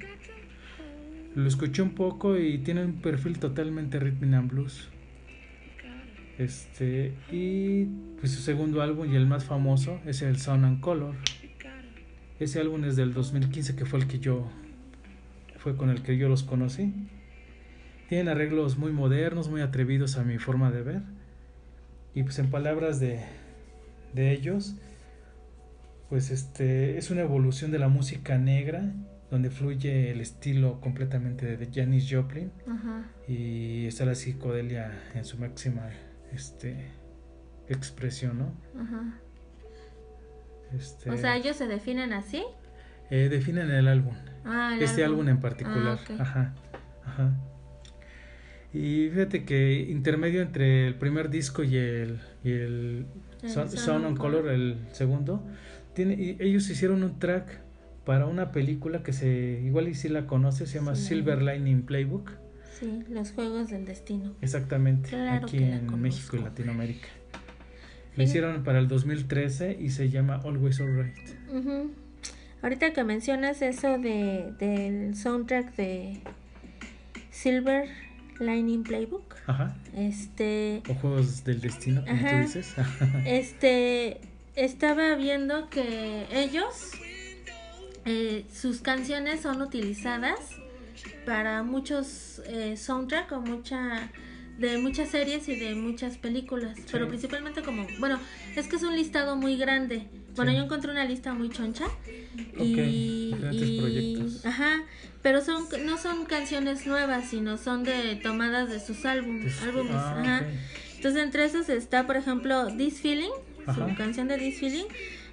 Lo 1.35 1.47
escuché 1.47 1.83
un 1.83 1.91
poco 1.91 2.39
y 2.39 2.59
tiene 2.59 2.85
un 2.85 2.95
perfil 2.95 3.39
totalmente 3.39 3.99
rhythm 4.01 4.35
and 4.35 4.51
blues. 4.51 4.89
Este, 6.39 7.13
y 7.31 7.85
pues 8.19 8.33
su 8.33 8.41
segundo 8.41 8.81
álbum 8.81 9.13
y 9.13 9.17
el 9.17 9.27
más 9.27 9.45
famoso 9.45 10.01
es 10.07 10.23
el 10.23 10.39
Sound 10.39 10.65
and 10.65 10.81
Color. 10.81 11.15
Ese 12.39 12.61
álbum 12.61 12.83
es 12.85 12.97
del 12.97 13.13
2015 13.13 13.77
que 13.77 13.85
fue 13.85 13.99
el 13.99 14.07
que 14.07 14.21
yo 14.21 14.51
fue 15.59 15.77
con 15.77 15.91
el 15.91 16.03
que 16.03 16.17
yo 16.17 16.31
los 16.31 16.43
conocí. 16.43 16.95
Tienen 18.11 18.29
arreglos 18.29 18.77
muy 18.77 18.91
modernos, 18.91 19.49
muy 19.49 19.61
atrevidos 19.61 20.17
a 20.17 20.25
mi 20.25 20.39
forma 20.39 20.73
de 20.73 20.83
ver. 20.83 21.03
Y 22.13 22.25
pues 22.25 22.41
en 22.41 22.51
palabras 22.51 22.99
de, 22.99 23.21
de 24.15 24.33
ellos, 24.33 24.75
pues 26.09 26.33
este 26.33 26.99
es 26.99 27.13
una 27.13 27.21
evolución 27.21 27.71
de 27.71 27.79
la 27.79 27.87
música 27.87 28.37
negra 28.37 28.93
donde 29.31 29.49
fluye 29.49 30.11
el 30.11 30.21
estilo 30.21 30.81
completamente 30.81 31.57
de 31.57 31.69
Janis 31.73 32.09
Joplin 32.11 32.51
y 33.29 33.87
está 33.87 34.05
la 34.07 34.17
psicodelia 34.17 34.91
en 35.15 35.25
su 35.25 35.39
máxima 35.39 35.91
este 36.33 36.91
expresión, 37.69 38.39
¿no? 38.39 38.53
Este, 40.77 41.11
o 41.11 41.17
sea, 41.17 41.37
ellos 41.37 41.55
se 41.55 41.69
definen 41.69 42.13
así. 42.13 42.43
Eh, 43.09 43.29
definen 43.29 43.71
el 43.71 43.87
álbum. 43.87 44.15
Ah, 44.45 44.77
este 44.81 45.05
álbum, 45.05 45.29
en 45.29 45.39
particular. 45.39 46.01
Ah, 46.09 46.23
ajá. 46.23 46.55
Ajá. 47.05 47.50
Y 48.73 49.09
fíjate 49.11 49.45
que 49.45 49.87
intermedio 49.89 50.43
entre 50.43 50.87
el 50.87 50.95
primer 50.95 51.29
disco 51.29 51.65
y 51.65 51.77
el, 51.77 52.21
y 52.45 52.53
el, 52.53 53.07
Sound, 53.47 54.05
on 54.05 54.17
Color, 54.17 54.49
el 54.49 54.79
segundo, 54.93 55.43
tiene, 55.95 56.15
y 56.15 56.37
ellos 56.39 56.69
hicieron 56.71 57.03
un 57.03 57.19
track 57.19 57.61
para 58.05 58.27
una 58.27 58.53
película 58.53 59.03
que 59.03 59.13
se 59.13 59.61
igual 59.65 59.89
y 59.89 59.95
si 59.95 60.09
la 60.09 60.27
conoces, 60.27 60.69
se 60.69 60.79
llama 60.79 60.95
Silver 60.95 61.43
Lining 61.43 61.83
Playbook. 61.83 62.31
Sí, 62.79 63.03
los 63.11 63.33
juegos 63.33 63.71
del 63.71 63.85
destino. 63.85 64.35
Exactamente, 64.41 65.15
aquí 65.17 65.59
en 65.59 66.01
México 66.01 66.37
y 66.37 66.41
Latinoamérica. 66.41 67.09
Lo 68.17 68.23
hicieron 68.23 68.65
para 68.65 68.79
el 68.79 68.89
2013 68.89 69.79
y 69.81 69.91
se 69.91 70.11
llama 70.11 70.41
Always 70.45 70.81
Alright. 70.81 71.17
Ahorita 72.63 72.93
que 72.93 73.05
mencionas 73.05 73.63
eso 73.63 73.99
de, 73.99 74.53
del 74.59 75.17
soundtrack 75.17 75.75
de 75.77 76.21
Silver 77.31 77.89
Lightning 78.41 78.83
Playbook. 78.83 79.37
Ajá. 79.47 79.77
Este. 79.95 80.83
O 80.89 80.95
Juegos 80.95 81.45
del 81.45 81.61
Destino, 81.61 82.05
como 82.05 82.19
tú 82.19 82.37
dices. 82.37 82.75
este. 83.27 84.21
Estaba 84.57 85.15
viendo 85.15 85.69
que 85.71 86.27
ellos. 86.33 86.93
Eh, 88.07 88.47
sus 88.51 88.81
canciones 88.81 89.43
son 89.43 89.61
utilizadas 89.61 90.57
para 91.27 91.63
muchos 91.63 92.41
eh, 92.47 92.77
soundtrack 92.77 93.31
o 93.33 93.41
mucha 93.41 94.11
de 94.61 94.77
muchas 94.77 95.09
series 95.09 95.49
y 95.49 95.57
de 95.57 95.75
muchas 95.75 96.19
películas, 96.19 96.79
pero 96.93 97.09
principalmente 97.09 97.63
como, 97.63 97.87
bueno, 97.99 98.21
es 98.55 98.69
que 98.69 98.77
es 98.77 98.83
un 98.83 98.95
listado 98.95 99.35
muy 99.35 99.57
grande. 99.57 100.07
Bueno, 100.37 100.53
yo 100.53 100.63
encontré 100.63 100.91
una 100.91 101.05
lista 101.07 101.33
muy 101.33 101.49
choncha 101.49 101.87
y, 102.59 103.35
y 103.53 104.41
ajá, 104.45 104.83
pero 105.23 105.41
son 105.41 105.65
no 105.85 105.97
son 105.97 106.27
canciones 106.27 106.87
nuevas, 106.87 107.31
sino 107.31 107.57
son 107.57 107.85
de 107.85 108.17
tomadas 108.17 108.69
de 108.69 108.81
sus 108.81 109.05
álbumes, 109.07 109.61
álbumes, 109.63 109.95
ah, 109.95 110.21
ajá. 110.21 110.47
Entonces 110.97 111.23
entre 111.23 111.47
esos 111.47 111.71
está, 111.71 112.07
por 112.07 112.17
ejemplo, 112.17 112.67
This 112.77 113.01
Feeling, 113.01 113.33
su 113.75 113.97
canción 113.97 114.29
de 114.29 114.37
This 114.37 114.61
Feeling. 114.61 114.85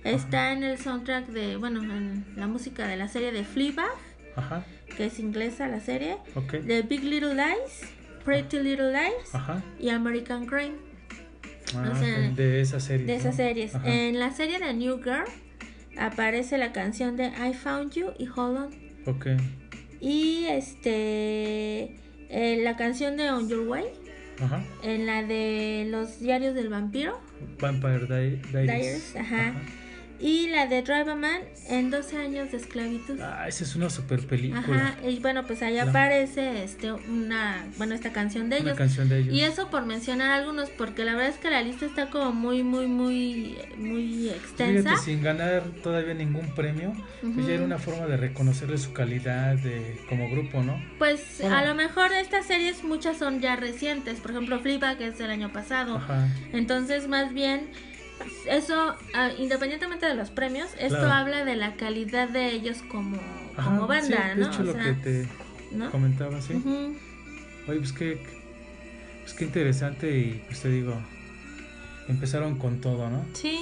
Está 0.06 0.54
en 0.54 0.64
el 0.64 0.78
soundtrack 0.78 1.28
de, 1.28 1.58
bueno, 1.58 1.82
en 1.82 2.26
la 2.38 2.48
música 2.48 2.88
de 2.88 2.96
la 2.96 3.10
serie 3.10 3.34
de 3.34 3.44
Fleabag, 3.44 3.92
ajá. 4.38 4.64
que 4.96 5.08
es 5.08 5.20
inglesa 5.20 5.68
la 5.68 5.82
serie, 5.82 6.16
de 6.64 6.82
Big 6.84 7.04
Little 7.04 7.34
Lies, 7.34 7.97
Pretty 8.28 8.60
Little 8.60 8.92
Lies 8.92 9.32
y 9.80 9.88
American 9.88 10.48
Crime. 10.48 10.76
Ah, 11.74 11.98
de 12.36 12.60
esas 12.60 12.84
series. 12.84 13.08
De 13.08 13.16
esas 13.16 13.38
series. 13.38 13.72
En 13.86 14.20
la 14.20 14.32
serie 14.32 14.60
de 14.60 14.74
New 14.74 14.98
Girl 14.98 15.24
aparece 15.98 16.58
la 16.58 16.74
canción 16.74 17.16
de 17.16 17.28
I 17.28 17.54
Found 17.54 17.94
You 17.94 18.12
y 18.20 18.28
Hold 18.28 18.58
On. 18.58 18.70
Ok. 19.06 19.28
Y 20.02 20.44
este. 20.50 21.96
Eh, 22.30 22.60
la 22.66 22.76
canción 22.76 23.16
de 23.16 23.32
On 23.32 23.48
Your 23.48 23.66
Way. 23.66 23.86
Ajá. 24.42 24.62
En 24.84 25.06
la 25.06 25.24
de 25.24 25.88
los 25.90 26.20
diarios 26.20 26.54
del 26.54 26.68
vampiro. 26.68 27.22
Vampire 27.62 28.08
Diaries. 28.08 28.52
Diaries 28.52 29.16
ajá. 29.16 29.54
Y 30.20 30.48
la 30.48 30.68
de 30.68 30.82
Drive 30.82 31.12
a 31.12 31.16
Man 31.16 31.42
en 31.70 31.92
12 31.92 32.18
años 32.18 32.52
de 32.52 32.58
esclavitud. 32.58 33.20
Ah, 33.22 33.48
esa 33.48 33.64
es 33.64 33.76
una 33.76 33.90
super 33.90 34.26
película. 34.26 34.60
Ajá, 34.60 35.08
y 35.08 35.20
bueno, 35.20 35.46
pues 35.46 35.62
ahí 35.62 35.78
aparece 35.78 36.64
este 36.64 36.92
una 36.92 37.66
bueno, 37.78 37.94
esta 37.94 38.12
canción 38.12 38.50
de 38.50 38.58
ellos. 38.58 38.72
Una 38.72 38.76
canción 38.76 39.10
de 39.10 39.20
ellos. 39.20 39.36
Y 39.36 39.42
eso 39.42 39.70
por 39.70 39.86
mencionar 39.86 40.32
algunos 40.32 40.70
porque 40.70 41.06
la 41.06 41.14
verdad 41.14 41.30
es 41.30 41.38
que 41.38 41.50
la 41.50 41.62
lista 41.62 41.86
está 41.86 42.10
como 42.10 42.32
muy 42.32 42.64
muy 42.64 42.88
muy 42.88 43.58
muy 43.78 44.30
extensa. 44.30 44.90
Fíjate, 44.90 45.06
sin 45.06 45.22
ganar 45.22 45.64
todavía 45.84 46.14
ningún 46.14 46.54
premio, 46.56 46.94
pues 47.22 47.48
ya 47.48 47.54
era 47.54 47.64
una 47.64 47.78
forma 47.78 48.08
de 48.08 48.18
reconocerle 48.18 48.78
su 48.78 48.94
calidad 48.94 49.56
de 49.56 50.00
como 50.10 50.30
grupo, 50.30 50.64
¿no? 50.64 50.82
Pues 50.98 51.42
a 51.42 51.64
lo 51.64 51.76
mejor 51.76 52.12
estas 52.14 52.46
series 52.46 52.84
muchas 52.84 53.18
son 53.18 53.40
ya 53.42 53.56
recientes, 53.56 54.20
por 54.20 54.32
ejemplo, 54.32 54.60
Fleabag 54.60 55.02
es 55.02 55.18
del 55.18 55.30
año 55.30 55.52
pasado. 55.52 55.98
Ajá. 55.98 56.28
Entonces, 56.54 57.08
más 57.08 57.34
bien 57.34 57.68
eso, 58.50 58.96
ah, 59.14 59.30
independientemente 59.38 60.06
de 60.06 60.16
los 60.16 60.30
premios, 60.30 60.70
esto 60.80 61.12
habla 61.12 61.46
de 61.46 61.56
la 61.56 61.76
calidad 61.76 62.30
de 62.30 62.52
ellos 62.52 62.84
como, 62.90 63.18
como 63.56 63.88
banda, 63.88 64.34
sí, 64.34 64.40
de 64.40 64.46
hecho, 64.46 64.64
lo 64.64 64.74
que 64.74 64.94
te 64.94 65.28
comentaba, 65.92 66.42
sí. 66.42 66.54
Oye, 67.68 67.80
pues 67.80 67.94
qué, 67.94 68.20
pues 69.22 69.34
qué 69.34 69.46
interesante 69.46 70.18
y 70.18 70.44
pues 70.48 70.62
te 70.62 70.70
digo, 70.70 70.96
empezaron 72.08 72.58
con 72.58 72.80
todo, 72.82 73.10
¿no? 73.10 73.26
Sí. 73.34 73.58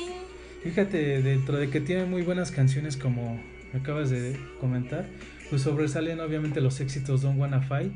Fíjate, 0.64 1.22
dentro 1.22 1.58
de 1.58 1.70
que 1.70 1.82
tiene 1.82 2.06
muy 2.06 2.22
buenas 2.22 2.52
canciones 2.52 2.98
como 2.98 3.40
me 3.74 3.80
acabas 3.80 4.10
de 4.10 4.40
comentar, 4.60 5.06
pues 5.50 5.64
sobresalen 5.64 6.20
obviamente 6.20 6.62
los 6.62 6.80
éxitos 6.80 7.22
Don't 7.22 7.40
Wanna 7.40 7.62
Fight, 7.62 7.92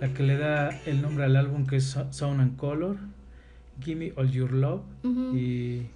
la 0.00 0.12
que 0.12 0.22
le 0.22 0.36
da 0.36 0.70
el 0.86 1.00
nombre 1.02 1.24
al 1.24 1.36
álbum 1.36 1.66
que 1.66 1.76
es 1.76 1.96
Sound 2.10 2.40
and 2.40 2.56
Color 2.56 2.96
Gimme 3.80 4.12
All 4.16 4.30
Your 4.30 4.52
Love 4.52 4.82
y 5.34 5.86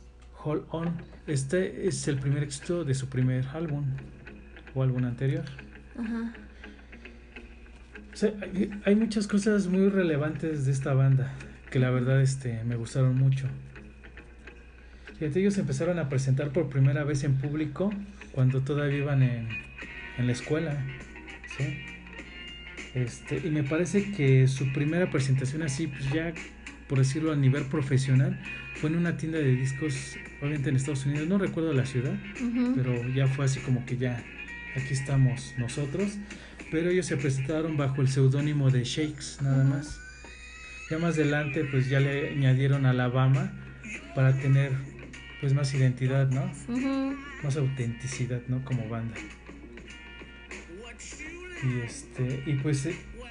Hold 0.43 0.65
On. 0.71 0.97
Este 1.27 1.87
es 1.87 2.07
el 2.09 2.19
primer 2.19 2.43
éxito 2.43 2.85
de 2.85 2.95
su 2.95 3.09
primer 3.09 3.47
álbum 3.49 3.85
o 4.75 4.83
álbum 4.83 5.05
anterior. 5.05 5.45
hay, 8.85 8.95
muchas 8.95 9.27
cosas 9.27 9.67
muy 9.67 9.89
relevantes 9.89 10.67
de 10.67 10.73
esta 10.73 10.95
banda 10.95 11.33
que 11.71 11.79
la 11.79 11.91
verdad 11.91 12.21
este, 12.21 12.63
me 12.65 12.77
gustaron 12.77 13.17
mucho. 13.17 13.47
Fíjate, 15.19 15.41
ellos 15.41 15.57
empezaron 15.59 15.99
a 15.99 16.09
presentar 16.09 16.51
por 16.51 16.69
primera 16.69 17.05
vez 17.05 17.25
en 17.25 17.37
público 17.37 17.91
cuando 18.33 18.61
todavía 18.63 18.99
iban 18.99 19.23
en, 19.23 19.49
en 20.19 20.27
la 20.27 20.33
escuela. 20.33 20.85
Este, 22.95 23.43
y 23.45 23.51
me 23.51 23.65
parece 23.65 24.13
que 24.13 24.47
su 24.47 24.73
primera 24.73 25.11
presentación 25.11 25.63
así, 25.63 25.87
pues 25.89 26.11
ya 26.13 26.33
por 26.89 26.99
decirlo 26.99 27.33
a 27.33 27.37
nivel 27.37 27.65
profesional, 27.65 28.41
fue 28.75 28.91
en 28.91 28.97
una 28.97 29.17
tienda 29.17 29.39
de 29.39 29.55
discos, 29.55 30.17
obviamente 30.41 30.69
en 30.71 30.77
Estados 30.77 31.07
Unidos, 31.07 31.29
no 31.29 31.39
recuerdo 31.39 31.73
la 31.73 31.87
ciudad, 31.87 32.15
pero 32.77 33.09
ya 33.09 33.27
fue 33.27 33.45
así 33.45 33.61
como 33.61 33.85
que 33.87 33.97
ya 33.97 34.23
aquí 34.77 34.93
estamos 34.93 35.55
nosotros, 35.59 36.19
pero 36.71 36.91
ellos 36.91 37.07
se 37.07 37.17
presentaron 37.17 37.77
bajo 37.77 38.03
el 38.03 38.09
seudónimo 38.09 38.71
de 38.71 38.85
Shakes, 38.85 39.39
nada 39.43 39.65
más. 39.65 40.01
Ya 40.91 40.99
más 40.99 41.15
adelante 41.15 41.65
pues 41.65 41.89
ya 41.89 42.01
le 42.01 42.31
añadieron 42.31 42.85
Alabama 42.85 43.53
para 44.15 44.37
tener 44.39 44.73
pues 45.41 45.55
más 45.55 45.73
identidad, 45.75 46.29
¿no? 46.31 46.51
Más 47.43 47.57
autenticidad, 47.57 48.43
¿no? 48.49 48.65
Como 48.65 48.89
banda. 48.89 49.15
Y 51.63 51.81
este, 51.81 52.43
y 52.47 52.55
pues 52.55 52.89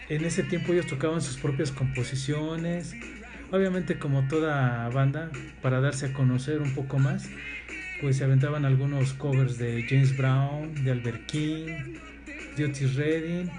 en 0.10 0.26
ese 0.26 0.44
tiempo 0.44 0.74
ellos 0.74 0.88
tocaban 0.88 1.22
sus 1.22 1.38
propias 1.38 1.72
composiciones, 1.72 2.96
Obviamente 3.54 4.00
como 4.00 4.28
toda 4.28 4.90
banda, 4.90 5.30
para 5.62 5.80
darse 5.80 6.08
a 6.08 6.14
conocer 6.14 6.60
un 6.60 6.74
poco 6.74 6.98
más, 6.98 7.30
pues 8.02 8.18
se 8.18 8.24
aventaban 8.24 8.66
algunos 8.66 9.14
covers 9.14 9.60
de 9.60 9.86
James 9.88 10.18
Brown, 10.18 10.74
de 10.84 10.90
Albert 10.90 11.28
King, 11.28 11.68
de 12.58 12.66
Otis 12.66 12.96
Redding, 12.96 13.52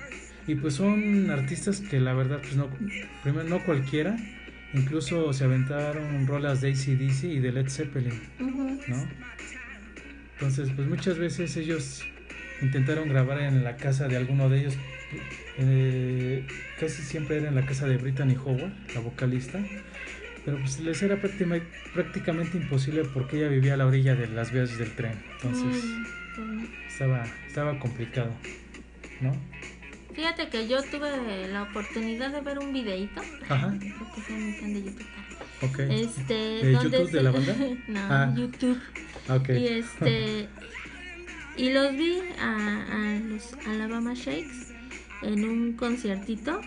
y 0.48 0.57
pues 0.57 0.74
son 0.74 1.30
artistas 1.30 1.80
que 1.80 2.00
la 2.00 2.12
verdad, 2.12 2.40
pues 2.40 2.57
no, 2.57 2.70
primero 3.22 3.48
no 3.48 3.64
cualquiera, 3.64 4.16
incluso 4.72 5.33
se 5.33 5.44
aventaron 5.44 6.26
rolas 6.26 6.61
de 6.61 6.72
ACDC 6.72 7.24
y 7.24 7.38
de 7.38 7.52
Led 7.52 7.68
Zeppelin, 7.68 8.20
¿no? 8.88 9.09
Entonces, 10.33 10.70
pues 10.74 10.88
muchas 10.88 11.18
veces 11.18 11.57
ellos 11.57 12.02
intentaron 12.61 13.09
grabar 13.09 13.40
en 13.42 13.62
la 13.62 13.76
casa 13.76 14.09
de 14.09 14.16
alguno 14.16 14.48
de 14.48 14.59
ellos 14.59 14.74
eh, 15.58 16.46
casi 16.80 17.02
siempre 17.02 17.38
era 17.38 17.48
en 17.48 17.54
la 17.54 17.64
casa 17.64 17.86
de 17.86 17.96
Brittany 17.96 18.36
Howard, 18.36 18.72
la 18.94 19.00
vocalista, 19.00 19.60
pero 20.44 20.58
pues 20.58 20.80
les 20.80 21.02
era 21.02 21.16
prácticamente 21.20 22.58
imposible 22.58 23.04
porque 23.04 23.38
ella 23.38 23.48
vivía 23.48 23.74
a 23.74 23.76
la 23.76 23.86
orilla 23.86 24.14
de 24.14 24.26
las 24.26 24.52
vías 24.52 24.76
del 24.78 24.94
tren, 24.94 25.22
entonces 25.34 25.84
estaba, 26.88 27.24
estaba 27.46 27.78
complicado, 27.78 28.30
¿no? 29.20 29.32
Fíjate 30.14 30.48
que 30.48 30.68
yo 30.68 30.80
tuve 30.82 31.48
la 31.48 31.64
oportunidad 31.64 32.30
de 32.30 32.40
ver 32.40 32.60
un 32.60 32.72
videito. 32.72 33.20
Ajá. 33.48 33.74
Porque 33.98 34.20
soy 34.20 34.36
muy 34.36 34.52
fan 34.52 34.74
de 34.74 34.82
YouTube. 34.84 35.06
Okay. 35.62 36.02
Este, 36.02 36.34
¿De 36.34 36.72
YouTube 36.72 37.10
de 37.10 37.22
la 37.22 37.30
banda? 37.32 37.56
no, 37.88 38.00
ah. 38.00 38.34
YouTube. 38.36 38.80
Okay. 39.28 39.62
Y 39.62 39.66
este 39.68 40.48
y 41.56 41.70
los 41.70 41.92
vi 41.92 42.18
a, 42.40 42.84
a 42.90 43.18
los 43.20 43.54
Alabama 43.66 44.14
Shakes 44.14 44.73
en 45.22 45.44
un 45.44 45.72
conciertito, 45.74 46.61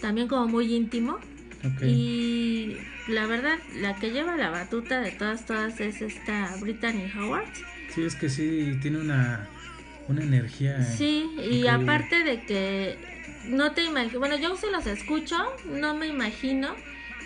también 0.00 0.28
como 0.28 0.48
muy 0.48 0.74
íntimo. 0.74 1.18
Y 1.82 2.76
la 3.08 3.26
verdad, 3.26 3.58
la 3.76 3.96
que 3.96 4.10
lleva 4.10 4.36
la 4.36 4.50
batuta 4.50 5.00
de 5.00 5.12
todas, 5.12 5.46
todas 5.46 5.80
es 5.80 6.02
esta 6.02 6.54
Brittany 6.60 7.10
Howard. 7.16 7.46
Sí, 7.94 8.02
es 8.02 8.14
que 8.14 8.28
sí, 8.28 8.78
tiene 8.82 8.98
una, 8.98 9.48
una 10.08 10.22
energía. 10.22 10.82
Sí, 10.82 11.30
y 11.50 11.66
aparte 11.66 12.22
de 12.22 12.42
que 12.42 12.98
no 13.46 13.72
te 13.72 13.84
imagino, 13.84 14.18
bueno, 14.18 14.36
yo 14.36 14.56
se 14.56 14.70
los 14.70 14.86
escucho, 14.86 15.36
no 15.66 15.94
me 15.94 16.06
imagino 16.06 16.74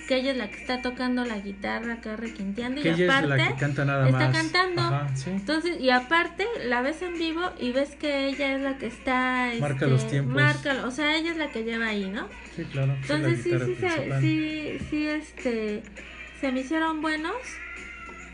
que 0.09 0.17
ella 0.17 0.31
es 0.33 0.39
la 0.39 0.49
que 0.49 0.57
está 0.57 0.81
tocando 0.81 1.25
la 1.27 1.39
guitarra 1.39 1.95
acá 1.95 2.17
requinteando 2.17 2.81
y 2.81 2.89
aparte 2.89 3.25
es 3.25 3.29
la 3.29 3.49
que 3.49 3.55
canta 3.55 3.85
nada 3.85 4.09
está 4.09 4.33
cantando. 4.33 5.07
Entonces 5.27 5.79
y 5.79 5.91
aparte 5.91 6.47
la 6.65 6.81
ves 6.81 7.03
en 7.03 7.19
vivo 7.19 7.43
y 7.61 7.73
ves 7.73 7.95
que 7.95 8.27
ella 8.27 8.57
es 8.57 8.63
la 8.63 8.79
que 8.79 8.87
está 8.87 9.53
marca 9.61 9.87
los 9.87 10.01
este, 10.01 10.13
tiempos. 10.13 10.35
marca 10.35 10.87
o 10.87 10.91
sea 10.91 11.15
ella 11.15 11.31
es 11.33 11.37
la 11.37 11.49
que 11.49 11.63
lleva 11.63 11.89
ahí 11.89 12.07
no 12.07 12.27
sí 12.57 12.65
claro 12.65 12.95
entonces 12.95 13.43
sí 13.43 13.51
sí 13.51 13.77
sí 14.21 14.79
sí 14.89 15.09
este 15.09 15.83
se 16.41 16.53
me 16.53 16.61
hicieron 16.61 17.03
buenos. 17.03 17.37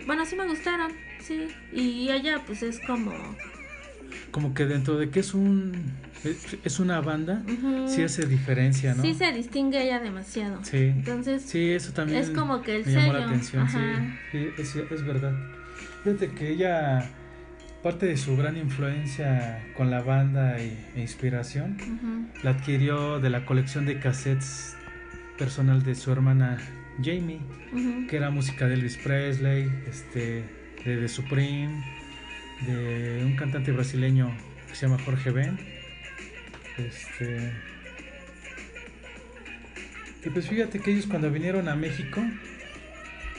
Bueno 0.06 0.24
sí 0.26 0.36
me 0.36 0.46
gustaron 0.46 0.92
sí. 1.20 1.48
Y 1.72 2.10
ella 2.10 2.42
pues 2.46 2.62
es 2.62 2.78
como 2.80 3.12
como 4.30 4.54
que 4.54 4.66
dentro 4.66 4.98
de 4.98 5.10
que 5.10 5.20
es 5.20 5.34
un 5.34 5.72
es 6.64 6.80
una 6.80 7.00
banda, 7.00 7.42
sí 7.86 8.02
hace 8.02 8.26
diferencia, 8.26 8.94
¿no? 8.94 9.02
Sí 9.02 9.14
se 9.14 9.32
distingue 9.32 9.82
ella 9.82 10.00
demasiado. 10.00 10.64
Sí. 10.64 10.86
Entonces, 10.86 11.42
sí, 11.42 11.70
eso 11.70 11.92
también 11.92 12.22
es 12.22 12.30
como 12.30 12.62
que 12.62 12.76
el 12.76 12.86
me 12.86 12.92
llamó 12.92 13.12
la 13.12 13.26
atención, 13.26 13.68
sí, 14.32 14.48
es, 14.56 14.74
es, 14.76 15.04
verdad. 15.04 15.34
Fíjate 16.02 16.30
que 16.32 16.50
ella, 16.50 17.10
parte 17.82 18.06
de 18.06 18.16
su 18.16 18.36
gran 18.36 18.56
influencia 18.56 19.66
con 19.76 19.90
la 19.90 20.00
banda 20.00 20.58
e, 20.58 20.76
inspiración, 20.96 21.76
la 22.42 22.50
adquirió 22.50 23.20
de 23.20 23.30
la 23.30 23.44
colección 23.44 23.84
de 23.84 23.98
cassettes 23.98 24.76
personal 25.36 25.82
de 25.82 25.94
su 25.94 26.10
hermana 26.10 26.58
Jamie, 27.02 27.40
que 28.08 28.16
era 28.16 28.30
música 28.30 28.66
de 28.66 28.74
Elvis 28.74 28.96
Presley, 28.96 29.70
este, 29.86 30.44
de 30.86 30.96
The 30.96 31.08
Supreme, 31.08 31.84
de 32.66 33.24
un 33.24 33.36
cantante 33.36 33.72
brasileño 33.72 34.34
que 34.68 34.74
se 34.74 34.86
llama 34.86 35.02
Jorge 35.04 35.30
Ben 35.30 35.58
este. 36.78 37.52
Y 40.24 40.30
pues 40.30 40.48
fíjate 40.48 40.80
que 40.80 40.92
ellos 40.92 41.06
cuando 41.06 41.30
vinieron 41.30 41.68
a 41.68 41.76
México, 41.76 42.22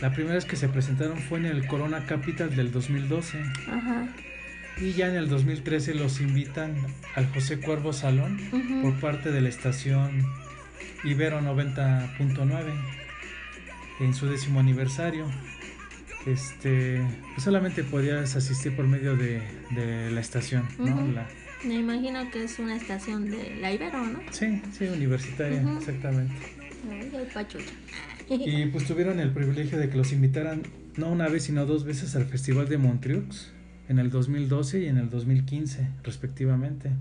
la 0.01 0.13
primera 0.13 0.35
vez 0.35 0.45
que 0.45 0.55
se 0.55 0.69
presentaron 0.69 1.17
fue 1.17 1.39
en 1.39 1.45
el 1.45 1.67
Corona 1.67 2.05
Capital 2.05 2.55
del 2.55 2.71
2012. 2.71 3.41
Ajá. 3.67 4.07
Y 4.77 4.91
ya 4.91 5.07
en 5.07 5.15
el 5.15 5.29
2013 5.29 5.95
los 5.95 6.19
invitan 6.19 6.75
al 7.15 7.27
José 7.27 7.59
Cuervo 7.59 7.93
Salón 7.93 8.39
por 8.81 8.93
parte 8.99 9.31
de 9.31 9.39
la 9.41 9.49
estación 9.49 10.25
Ibero 11.03 11.39
90.9 11.41 12.73
en 14.01 14.13
su 14.13 14.27
décimo 14.27 14.59
aniversario. 14.59 15.27
Este, 16.25 17.01
pues 17.33 17.43
solamente 17.43 17.83
podías 17.83 18.35
asistir 18.35 18.75
por 18.75 18.87
medio 18.87 19.15
de, 19.15 19.41
la 20.11 20.19
estación, 20.19 20.67
¿no? 20.79 21.05
La, 21.13 21.27
me 21.63 21.75
imagino 21.75 22.29
que 22.31 22.43
es 22.43 22.59
una 22.59 22.75
estación 22.75 23.29
de 23.29 23.55
la 23.55 23.71
Ibero, 23.71 24.05
¿no? 24.05 24.19
Sí, 24.31 24.61
sí, 24.71 24.85
universitaria, 24.85 25.63
exactamente. 25.77 26.33
y 28.29 28.65
pues 28.67 28.85
tuvieron 28.85 29.19
el 29.19 29.31
privilegio 29.31 29.77
de 29.77 29.89
que 29.89 29.97
los 29.97 30.11
invitaran 30.11 30.63
no 30.95 31.09
una 31.09 31.27
vez, 31.27 31.43
sino 31.43 31.65
dos 31.65 31.83
veces 31.83 32.15
al 32.15 32.25
Festival 32.25 32.69
de 32.69 32.77
Montreux 32.77 33.51
en 33.89 33.99
el 33.99 34.09
2012 34.09 34.81
y 34.81 34.87
en 34.87 34.97
el 34.97 35.09
2015, 35.09 35.87
respectivamente. 36.03 36.91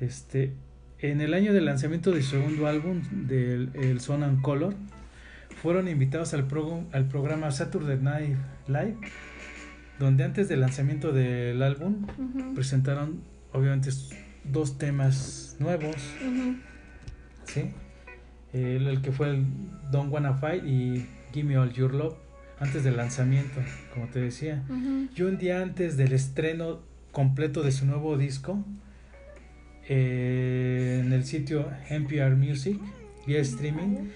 Este, 0.00 0.52
en 0.98 1.20
el 1.20 1.34
año 1.34 1.52
del 1.52 1.64
lanzamiento 1.64 2.10
de 2.10 2.22
su 2.22 2.30
segundo 2.30 2.66
álbum, 2.66 3.02
del 3.26 3.70
el 3.74 4.00
Son 4.00 4.22
and 4.22 4.42
Color, 4.42 4.74
fueron 5.62 5.88
invitados 5.88 6.34
al, 6.34 6.46
al 6.92 7.08
programa 7.08 7.50
Saturday 7.50 7.98
Night 7.98 8.36
Live 8.68 8.96
donde 10.00 10.24
antes 10.24 10.48
del 10.48 10.60
lanzamiento 10.60 11.12
del 11.12 11.62
álbum 11.62 12.06
presentaron 12.54 13.20
obviamente 13.52 13.90
dos 14.44 14.78
temas 14.78 15.56
nuevos. 15.60 15.94
¿sí? 17.44 17.70
El, 18.54 18.86
el 18.86 19.02
que 19.02 19.12
fue 19.12 19.28
el 19.28 19.44
Don't 19.92 20.10
Wanna 20.10 20.34
Fight 20.34 20.64
y 20.64 21.06
Give 21.32 21.46
Me 21.46 21.58
All 21.58 21.72
Your 21.72 21.94
Love 21.94 22.16
antes 22.58 22.82
del 22.82 22.96
lanzamiento, 22.96 23.60
como 23.92 24.06
te 24.08 24.20
decía. 24.20 24.64
Ujú. 24.70 25.08
Y 25.14 25.22
un 25.22 25.36
día 25.36 25.62
antes 25.62 25.98
del 25.98 26.14
estreno 26.14 26.80
completo 27.12 27.62
de 27.62 27.70
su 27.70 27.84
nuevo 27.84 28.16
disco, 28.16 28.64
eh, 29.86 31.02
en 31.04 31.12
el 31.12 31.24
sitio 31.24 31.70
NPR 31.90 32.36
Music, 32.36 32.80
vía 33.26 33.40
streaming, 33.40 34.08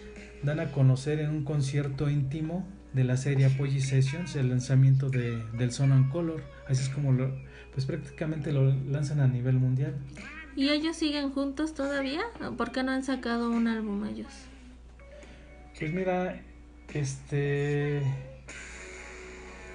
dan 0.44 0.60
a 0.60 0.72
conocer 0.72 1.20
en 1.20 1.30
un 1.30 1.44
concierto 1.44 2.08
íntimo 2.10 2.66
de 2.92 3.04
la 3.04 3.16
serie 3.16 3.46
Apogee 3.46 3.80
Sessions 3.80 4.36
el 4.36 4.50
lanzamiento 4.50 5.10
de, 5.10 5.42
del 5.58 5.72
Son 5.72 5.92
and 5.92 6.10
Color. 6.12 6.42
Así 6.68 6.82
es 6.82 6.88
como 6.88 7.12
lo, 7.12 7.34
pues 7.72 7.86
prácticamente 7.86 8.52
lo 8.52 8.72
lanzan 8.90 9.20
a 9.20 9.26
nivel 9.26 9.56
mundial. 9.56 9.94
¿Y 10.56 10.68
ellos 10.68 10.96
siguen 10.96 11.30
juntos 11.30 11.74
todavía? 11.74 12.22
¿Por 12.56 12.70
qué 12.70 12.82
no 12.82 12.92
han 12.92 13.02
sacado 13.02 13.50
un 13.50 13.66
álbum 13.66 14.04
ellos? 14.06 14.32
Pues 15.78 15.92
mira, 15.92 16.40
este. 16.92 18.00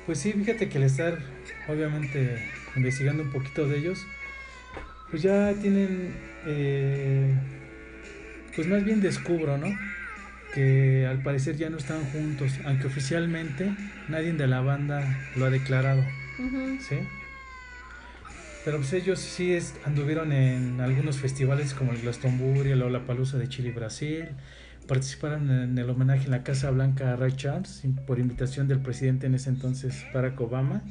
Pues 0.05 0.19
sí, 0.19 0.31
fíjate 0.31 0.69
que 0.69 0.77
al 0.77 0.85
estar, 0.85 1.19
obviamente, 1.67 2.41
investigando 2.75 3.23
un 3.23 3.31
poquito 3.31 3.67
de 3.67 3.79
ellos, 3.79 3.99
pues 5.09 5.21
ya 5.21 5.53
tienen. 5.53 6.15
eh, 6.45 7.35
pues 8.55 8.67
más 8.67 8.83
bien 8.83 9.01
descubro, 9.01 9.57
¿no? 9.57 9.67
Que 10.53 11.05
al 11.07 11.21
parecer 11.21 11.57
ya 11.57 11.69
no 11.69 11.77
están 11.77 12.03
juntos, 12.05 12.53
aunque 12.65 12.87
oficialmente 12.87 13.71
nadie 14.07 14.33
de 14.33 14.47
la 14.47 14.61
banda 14.61 15.19
lo 15.35 15.45
ha 15.45 15.49
declarado. 15.49 16.03
¿sí? 16.79 16.95
Pero 18.65 18.77
pues 18.77 18.93
ellos 18.93 19.19
sí 19.19 19.53
es- 19.53 19.75
anduvieron 19.85 20.31
en 20.31 20.81
algunos 20.81 21.17
festivales 21.17 21.73
como 21.73 21.91
el 21.91 22.01
Glastonbury, 22.01 22.71
el 22.71 22.79
Lollapalooza 22.79 23.37
de 23.37 23.47
Chile 23.47 23.69
y 23.69 23.71
Brasil, 23.71 24.25
participaron 24.87 25.49
en 25.51 25.77
el 25.77 25.89
homenaje 25.89 26.25
en 26.25 26.31
la 26.31 26.43
Casa 26.43 26.71
Blanca 26.71 27.13
a 27.13 27.15
Ray 27.15 27.33
Charles 27.33 27.83
por 28.07 28.19
invitación 28.19 28.67
del 28.67 28.79
presidente 28.79 29.27
en 29.27 29.35
ese 29.35 29.49
entonces 29.49 30.03
Barack 30.13 30.39
Obama. 30.41 30.81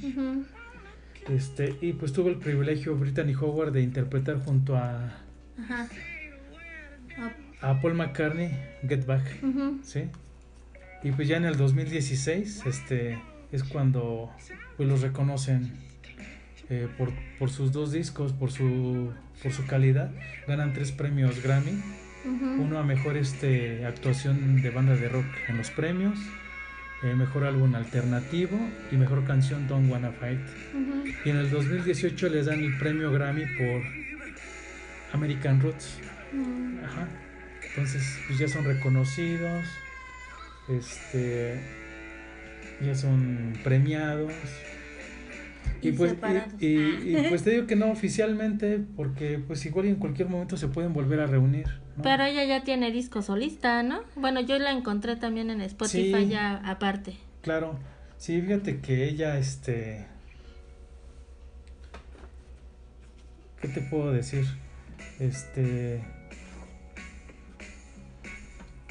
Este, 1.29 1.77
y 1.83 1.93
pues 1.95 2.13
tuvo 2.13 2.29
el 2.29 2.37
privilegio 2.37 2.95
Brittany 2.97 3.35
Howard 3.35 3.73
de 3.73 3.83
interpretar 3.83 4.39
junto 4.39 4.77
a, 4.77 5.13
Ajá. 5.59 5.89
A 7.61 7.81
Paul 7.81 7.95
McCartney 7.95 8.51
Get 8.87 9.05
Back, 9.07 9.25
Ujú. 9.43 9.81
¿sí? 9.83 10.05
Y 11.03 11.13
pues 11.13 11.29
ya 11.29 11.37
en 11.37 11.45
el 11.45 11.57
2016 11.57 12.65
este, 12.67 13.19
es 13.53 13.65
cuando 13.65 14.31
pues 14.77 14.89
los 14.89 15.01
reconocen 15.01 15.73
eh, 16.71 16.89
por, 16.99 17.13
por 17.39 17.51
sus 17.51 17.73
dos 17.73 17.93
discos, 17.93 18.33
por 18.33 18.51
su, 18.51 19.13
por 19.43 19.53
su 19.53 19.67
calidad. 19.67 20.11
Ganan 20.47 20.73
tres 20.73 20.93
premios 20.93 21.43
Grammy. 21.43 21.83
Uno 22.25 22.79
a 22.79 22.83
mejor 22.83 23.17
este, 23.17 23.87
actuación 23.87 24.61
de 24.61 24.69
banda 24.69 24.95
de 24.95 25.09
rock 25.09 25.25
en 25.49 25.57
los 25.57 25.71
premios, 25.71 26.19
eh, 27.03 27.15
mejor 27.15 27.45
álbum 27.45 27.75
alternativo 27.75 28.59
y 28.93 28.97
mejor 28.97 29.25
canción 29.25 29.67
Don't 29.67 29.91
Wanna 29.91 30.11
Fight. 30.11 30.41
Y 31.25 31.31
en 31.31 31.37
el 31.37 31.51
2018 31.51 32.29
les 32.29 32.47
dan 32.47 32.61
el 32.61 32.77
premio 32.77 33.11
Grammy 33.13 33.45
por 33.57 33.83
American 35.15 35.61
Roots. 35.61 36.01
Mm. 36.35 36.85
Ajá. 36.85 37.09
Entonces 37.79 38.19
pues 38.27 38.39
ya 38.39 38.49
son 38.49 38.65
reconocidos, 38.65 39.65
este, 40.69 41.61
ya 42.85 42.95
son 42.95 43.53
premiados. 43.63 44.33
Y 45.81 45.91
Y 45.91 45.93
pues, 45.93 46.17
y, 46.59 46.67
y- 46.67 47.17
y, 47.17 47.17
pues 47.29 47.45
te 47.45 47.51
digo 47.53 47.67
que 47.67 47.77
no 47.77 47.91
oficialmente, 47.91 48.81
porque 48.97 49.39
pues 49.39 49.65
igual 49.65 49.87
en 49.87 49.95
cualquier 49.97 50.29
momento 50.29 50.57
se 50.57 50.67
pueden 50.69 50.93
volver 50.93 51.21
a 51.21 51.27
reunir. 51.27 51.67
¿no? 51.97 52.03
Pero 52.03 52.25
ella 52.25 52.45
ya 52.45 52.65
tiene 52.65 52.91
disco 52.91 53.23
solista, 53.23 53.83
¿no? 53.85 54.01
Bueno, 54.17 54.41
yo 54.41 54.59
la 54.59 54.73
encontré 54.73 55.15
también 55.17 55.51
en 55.51 55.61
Spotify 55.61 56.25
Sí. 56.25 56.29
ya 56.29 56.57
aparte. 56.69 57.17
Claro, 57.43 57.79
sí, 58.17 58.41
fíjate 58.43 58.81
que 58.81 59.05
ella, 59.09 59.39
este... 59.39 60.07
¿Qué 63.61 63.69
te 63.69 63.81
puedo 63.83 64.13
decir? 64.13 64.45
Este... 65.21 66.03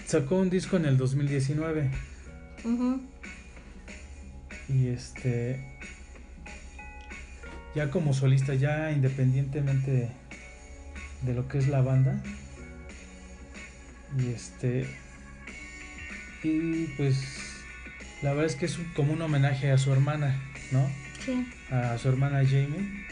Sacó 0.08 0.38
un 0.38 0.50
disco 0.50 0.78
en 0.78 0.86
el 0.86 0.96
2019 0.96 1.92
Ujú. 2.64 3.02
y 4.70 4.88
este... 4.88 5.78
Ya 7.76 7.92
como 7.92 8.14
solista, 8.14 8.54
ya 8.54 8.90
independientemente 8.92 10.10
de, 11.24 11.34
lo 11.34 11.50
que 11.50 11.58
es 11.58 11.68
la 11.68 11.82
banda. 11.82 12.24
Y 14.18 14.28
este... 14.28 14.88
Y 16.42 16.86
pues... 16.96 17.66
La 18.22 18.30
verdad 18.30 18.46
es 18.46 18.56
que 18.56 18.68
es 18.68 18.80
como 18.96 19.12
un 19.12 19.22
homenaje 19.22 19.72
a 19.72 19.78
su 19.78 19.92
hermana, 19.92 20.42
¿no? 20.72 20.90
Sí. 21.26 21.46
a 21.70 21.98
su 21.98 22.08
hermana 22.08 22.46
Jamie. 22.46 23.06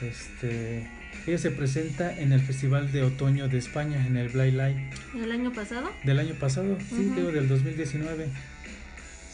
Este, 0.00 0.88
ella 1.26 1.38
se 1.38 1.50
presenta 1.50 2.16
en 2.18 2.32
el 2.32 2.40
Festival 2.40 2.90
de 2.92 3.02
Otoño 3.02 3.48
de 3.48 3.58
España, 3.58 4.04
en 4.06 4.16
el 4.16 4.28
Blind 4.28 4.56
Light, 4.56 4.76
¿El 5.14 5.30
año 5.32 5.52
pasado? 5.52 5.90
del 6.04 6.18
año 6.18 6.34
pasado, 6.34 6.76
sí, 6.88 7.12
digo, 7.16 7.30
del 7.30 7.48
2019. 7.48 8.26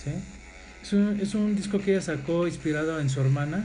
¿sí? 0.04 0.10
Es, 0.82 0.92
un, 0.92 1.18
es 1.20 1.34
un 1.34 1.56
disco 1.56 1.78
que 1.80 1.92
ella 1.92 2.00
sacó 2.02 2.46
inspirado 2.46 3.00
en 3.00 3.08
su 3.10 3.20
hermana, 3.20 3.64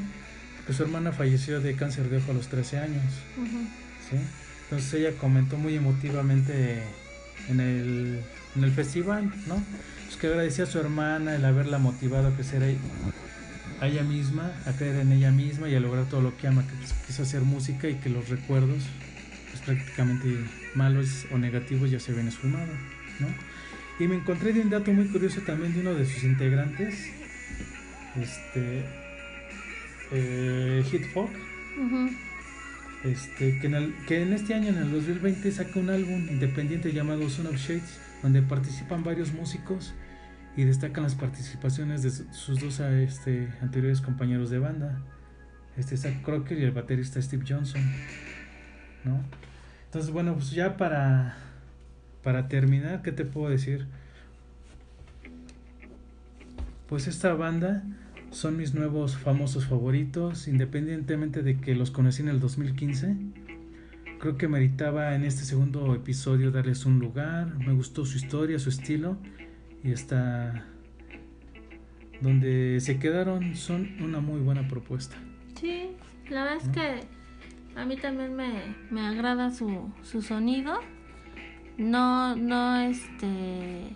que 0.66 0.74
su 0.74 0.84
hermana 0.84 1.12
falleció 1.12 1.60
de 1.60 1.76
cáncer 1.76 2.10
de 2.10 2.18
ojo 2.18 2.32
a 2.32 2.34
los 2.34 2.48
13 2.48 2.78
años. 2.80 3.04
¿sí? 4.10 4.18
Entonces 4.64 4.94
ella 4.94 5.12
comentó 5.18 5.58
muy 5.58 5.76
emotivamente 5.76 6.82
en 7.50 7.60
el, 7.60 8.20
en 8.56 8.64
el 8.64 8.72
festival, 8.72 9.32
¿no? 9.48 9.62
Pues 10.06 10.16
que 10.18 10.28
agradecía 10.28 10.64
a 10.64 10.68
su 10.68 10.80
hermana 10.80 11.36
el 11.36 11.44
haberla 11.46 11.78
motivado 11.78 12.30
a 12.30 12.32
crecer 12.32 12.64
ahí- 12.64 12.78
a 13.82 13.88
ella 13.88 14.04
misma, 14.04 14.52
a 14.66 14.72
creer 14.74 14.98
en 14.98 15.12
ella 15.12 15.32
misma 15.32 15.68
y 15.70 15.76
a 15.76 15.80
lograr 15.80 16.06
todo 16.06 16.22
lo 16.22 16.36
que 16.38 16.48
ama, 16.48 16.64
que 16.68 16.74
pues, 16.76 16.94
quiso 17.08 17.24
hacer 17.24 17.42
música 17.42 17.88
y 17.90 17.96
que 17.96 18.10
los 18.10 18.30
recuerdos, 18.30 18.84
pues 19.52 19.62
prácticamente 19.64 20.28
malos 20.76 21.26
o 21.32 21.38
negativos 21.38 21.92
ya 21.92 22.00
se 22.00 22.12
habían 22.12 22.28
esfumado, 22.28 22.72
¿no? 23.20 23.28
Y 24.00 24.08
me 24.08 24.16
encontré 24.16 24.54
de 24.54 24.62
un 24.62 24.70
dato 24.70 24.92
muy 24.92 25.08
curioso 25.08 25.42
también 25.42 25.74
de 25.74 25.82
uno 25.82 25.94
de 25.94 26.06
sus 26.06 26.24
integrantes, 26.24 27.10
este, 28.20 28.86
eh, 30.12 30.84
Hit 30.92 31.06
Folk, 31.14 31.32
Ujú. 31.78 32.10
este, 33.04 33.60
que, 33.60 33.68
en 33.68 33.76
el- 33.76 33.94
que 34.08 34.22
en 34.22 34.34
este 34.34 34.54
año, 34.54 34.70
en 34.70 34.78
el 34.78 34.92
2020, 34.92 35.52
saca 35.52 35.80
un 35.80 35.90
álbum 35.90 36.28
independiente 36.30 36.92
llamado 36.94 37.30
Son 37.30 37.48
of 37.48 37.56
Shades, 37.58 38.00
donde 38.22 38.42
participan 38.42 39.04
varios 39.04 39.34
músicos 39.34 39.94
y 40.56 40.64
destacan 40.64 41.04
las 41.04 41.16
participaciones 41.16 42.04
de 42.04 42.12
su- 42.12 42.32
sus 42.34 42.60
dos 42.60 42.80
ah, 42.80 42.92
este, 43.00 43.50
anteriores 43.62 44.02
compañeros 44.02 44.50
de 44.50 44.60
banda, 44.60 45.00
este 45.78 45.98
Zach 45.98 46.22
Crocker 46.22 46.58
y 46.60 46.64
el 46.64 46.72
baterista 46.72 47.22
Steve 47.22 47.44
Johnson, 47.48 47.82
¿no? 49.04 49.20
Entonces, 49.86 50.12
bueno, 50.12 50.34
pues 50.36 50.52
ya 50.52 50.78
para, 50.78 51.36
para 52.24 52.48
terminar, 52.48 53.02
¿qué 53.02 53.12
te 53.12 53.26
puedo 53.26 53.50
decir? 53.50 53.88
Pues 56.88 57.08
esta 57.08 57.34
banda 57.34 57.84
son 58.32 58.58
mis 58.58 58.74
nuevos 58.74 59.18
famosos 59.18 59.66
favoritos, 59.68 60.48
independientemente 60.48 61.44
de 61.44 61.60
que 61.60 61.76
los 61.76 61.92
conocí 61.92 62.22
en 62.22 62.30
el 62.30 62.40
2015. 62.40 63.16
Creo 64.20 64.38
que 64.38 64.48
meritaba 64.48 65.16
en 65.16 65.24
este 65.24 65.44
segundo 65.44 65.94
episodio 65.96 66.52
darles 66.52 66.86
un 66.86 67.00
lugar. 67.00 67.58
Me 67.60 67.74
gustó 67.74 68.06
su 68.06 68.18
historia, 68.18 68.58
su 68.60 68.70
estilo 68.70 69.18
y 69.84 69.92
hasta 69.94 70.66
donde 72.22 72.80
se 72.80 73.00
quedaron 73.00 73.56
son 73.56 74.02
una 74.02 74.22
muy 74.22 74.40
buena 74.40 74.68
propuesta. 74.68 75.18
Sí, 75.60 75.90
la 76.30 76.44
verdad 76.44 76.58
es 76.62 76.70
que 76.70 77.80
a 77.80 77.86
mí 77.86 77.98
también 77.98 78.36
me, 78.36 78.76
me 78.90 79.02
agrada 79.02 79.52
su, 79.52 79.92
su 80.02 80.22
sonido. 80.22 80.80
No, 81.78 82.36
no, 82.36 82.80
este. 82.80 83.96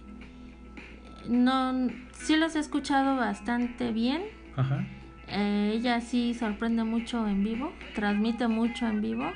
No, 1.30 1.90
sí 2.14 2.36
los 2.36 2.56
he 2.56 2.60
escuchado 2.60 3.16
bastante 3.16 3.92
bien. 3.92 4.24
Ajá. 4.56 4.86
Eh, 5.30 5.74
ella 5.76 6.02
sí 6.02 6.34
sorprende 6.34 6.84
mucho 6.84 7.28
en 7.28 7.44
vivo, 7.44 7.72
transmite 7.96 8.48
mucho 8.48 8.88
en 8.88 9.02
vivo. 9.02 9.32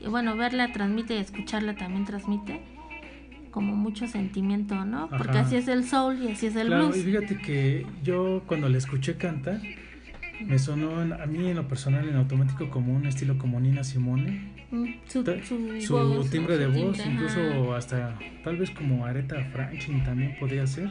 Y 0.00 0.08
bueno, 0.08 0.36
verla 0.36 0.72
transmite 0.72 1.16
y 1.16 1.18
escucharla 1.18 1.74
también 1.74 2.04
transmite 2.04 2.75
como 3.56 3.74
mucho 3.74 4.06
sentimiento, 4.06 4.84
¿no? 4.84 5.08
Porque 5.08 5.30
Ajá. 5.38 5.40
así 5.40 5.56
es 5.56 5.66
el 5.66 5.84
soul 5.84 6.22
y 6.22 6.28
así 6.28 6.44
es 6.48 6.56
el 6.56 6.66
Claro, 6.66 6.88
y 6.88 7.00
blues. 7.00 7.04
fíjate 7.06 7.38
que 7.38 7.86
yo 8.04 8.42
cuando 8.46 8.68
la 8.68 8.76
escuché 8.76 9.14
cantar, 9.16 9.62
me 10.44 10.58
sonó 10.58 11.00
en- 11.00 11.14
a 11.14 11.24
mí 11.24 11.48
en 11.48 11.56
lo 11.56 11.66
personal 11.66 12.06
en 12.06 12.16
automático 12.16 12.68
como 12.68 12.92
un 12.94 13.06
estilo 13.06 13.38
como 13.38 13.58
Nina 13.58 13.82
Simone. 13.82 14.52
Mm, 14.70 14.84
Su, 15.06 15.24
Ta- 15.24 15.42
su 15.42 15.80
Su 15.80 15.94
voz, 15.94 16.28
timbre 16.28 16.58
de 16.58 16.66
Su 16.66 16.70
voz, 16.84 16.98
timbre, 16.98 17.12
incluso 17.14 17.74
hasta 17.74 18.18
tal 18.44 18.58
vez 18.58 18.70
como 18.72 19.06
Aretha 19.06 19.42
Franklin 19.52 20.04
también 20.04 20.36
podría 20.38 20.66
ser. 20.66 20.90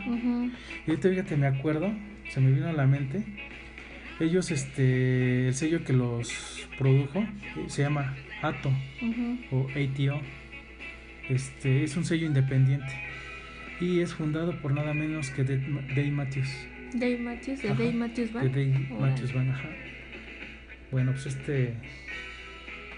Y 0.88 0.90
ahorita 0.90 1.08
fíjate, 1.10 1.38
me 1.38 1.46
acuerdo, 1.46 1.94
se 2.32 2.42
me 2.42 2.50
vino 2.52 2.68
a 2.68 2.74
la 2.74 2.88
mente 2.88 3.24
Ellos, 4.20 4.50
este, 4.50 5.50
el 5.50 5.54
sello 5.54 5.84
que 5.84 5.94
los 5.94 6.68
produjo 6.80 7.20
eh, 7.20 7.66
se 7.68 7.84
llama 7.84 8.16
ATO 8.42 8.72
o 9.52 9.68
ATO. 9.70 10.20
Este, 11.30 11.84
es 11.84 11.98
un 11.98 12.06
sello 12.06 12.28
independiente 12.28 12.94
y 13.82 14.00
es 14.00 14.14
fundado 14.14 14.60
por 14.62 14.72
nada 14.74 14.94
menos 14.94 15.30
que 15.32 15.44
Dave 15.44 15.66
Dave 15.96 16.12
Matthews. 16.12 16.50
Dave 16.94 17.18
Matthews, 17.18 17.62
de 17.62 17.70
Dave 17.70 17.92
Matthews 17.92 18.34
de 18.34 18.40
Band. 18.40 18.52
Dave 18.52 18.88
Órale. 18.92 19.12
Matthews 19.12 19.34
Band, 19.34 19.52
ajá. 19.52 19.70
Bueno, 20.92 21.12
pues 21.12 21.26
este, 21.26 21.74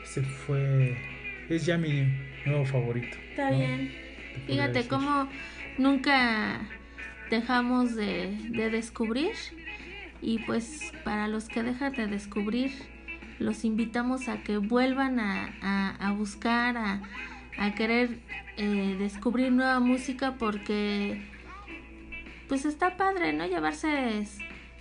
este 0.03 0.21
fue, 0.21 0.97
es 1.49 1.65
ya 1.65 1.77
mi 1.77 2.03
nuevo 2.45 2.65
favorito. 2.65 3.17
Está 3.31 3.49
¿no? 3.51 3.57
bien. 3.57 3.91
Fíjate 4.45 4.87
cómo 4.87 5.29
nunca 5.77 6.59
dejamos 7.31 7.95
de, 7.95 8.37
de 8.49 8.69
descubrir 8.69 9.31
y 10.21 10.39
pues 10.39 10.91
para 11.03 11.27
los 11.27 11.47
que 11.47 11.63
dejan 11.63 11.93
de 11.93 12.07
descubrir 12.07 12.71
los 13.39 13.65
invitamos 13.65 14.29
a 14.29 14.41
que 14.43 14.57
vuelvan 14.57 15.19
a, 15.19 15.53
a- 15.61 15.95
a 16.07 16.11
buscar, 16.11 16.75
a, 16.77 17.01
a 17.57 17.73
querer 17.73 18.19
eh, 18.57 18.95
descubrir 18.99 19.51
nueva 19.51 19.79
música 19.79 20.35
porque 20.37 21.21
pues 22.47 22.65
está 22.65 22.97
padre, 22.97 23.33
¿no? 23.33 23.45
Llevarse 23.45 24.25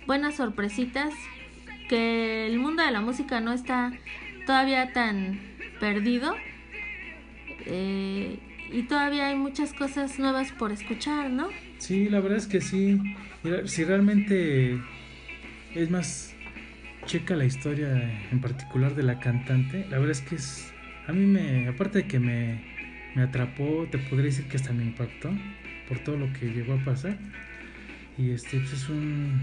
buenas 0.05 0.35
sorpresitas, 0.35 1.13
que 1.89 2.47
el 2.47 2.59
mundo 2.59 2.83
de 2.83 2.91
la 2.91 3.01
música 3.01 3.39
no 3.41 3.53
está 3.53 3.91
todavía 4.45 4.93
tan 4.93 5.39
perdido 5.79 6.35
eh, 7.65 8.39
y 8.71 8.83
todavía 8.83 9.27
hay 9.27 9.35
muchas 9.35 9.73
cosas 9.73 10.19
nuevas 10.19 10.51
por 10.51 10.71
escuchar, 10.71 11.29
¿no? 11.29 11.49
Sí, 11.79 12.09
la 12.09 12.19
verdad 12.19 12.37
es 12.37 12.47
que 12.47 12.61
sí. 12.61 12.99
Si 13.65 13.83
realmente 13.83 14.81
es 15.73 15.89
más, 15.89 16.35
checa 17.05 17.35
la 17.35 17.45
historia 17.45 17.89
en 18.31 18.41
particular 18.41 18.95
de 18.95 19.03
la 19.03 19.19
cantante, 19.19 19.85
la 19.89 19.99
verdad 19.99 20.11
es 20.11 20.21
que 20.21 20.35
es, 20.35 20.73
a 21.07 21.13
mí 21.13 21.25
me, 21.25 21.67
aparte 21.67 21.99
de 21.99 22.07
que 22.07 22.19
me, 22.19 22.61
me 23.15 23.23
atrapó, 23.23 23.87
te 23.89 23.97
podría 23.97 24.25
decir 24.25 24.45
que 24.45 24.57
hasta 24.57 24.73
me 24.73 24.83
impactó 24.83 25.31
por 25.87 25.99
todo 25.99 26.17
lo 26.17 26.31
que 26.33 26.47
llegó 26.47 26.73
a 26.73 26.83
pasar. 26.83 27.17
Y 28.17 28.31
este, 28.31 28.57
pues 28.59 28.73
es 28.73 28.89
un, 28.89 29.41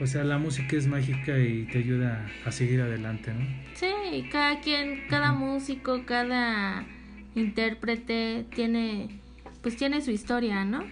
o 0.00 0.06
sea, 0.06 0.24
la 0.24 0.38
música 0.38 0.76
es 0.76 0.86
mágica 0.86 1.38
y 1.38 1.64
te 1.64 1.78
ayuda 1.78 2.26
a 2.46 2.52
seguir 2.52 2.80
adelante, 2.80 3.32
¿no? 3.34 3.44
Sí, 3.74 4.28
cada 4.32 4.60
quien, 4.60 5.06
cada 5.08 5.32
músico, 5.32 6.04
cada 6.06 6.86
intérprete 7.34 8.46
tiene, 8.54 9.20
pues 9.62 9.76
tiene 9.76 10.00
su 10.00 10.10
historia, 10.10 10.64
¿no? 10.64 10.84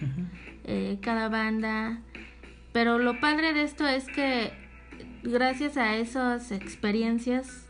Eh, 0.65 0.99
cada 1.01 1.27
banda. 1.27 2.01
Pero 2.71 2.99
lo 2.99 3.19
padre 3.19 3.53
de 3.53 3.63
esto 3.63 3.87
es 3.87 4.05
que 4.05 4.51
gracias 5.23 5.75
a 5.77 5.95
esas 5.95 6.51
experiencias 6.51 7.68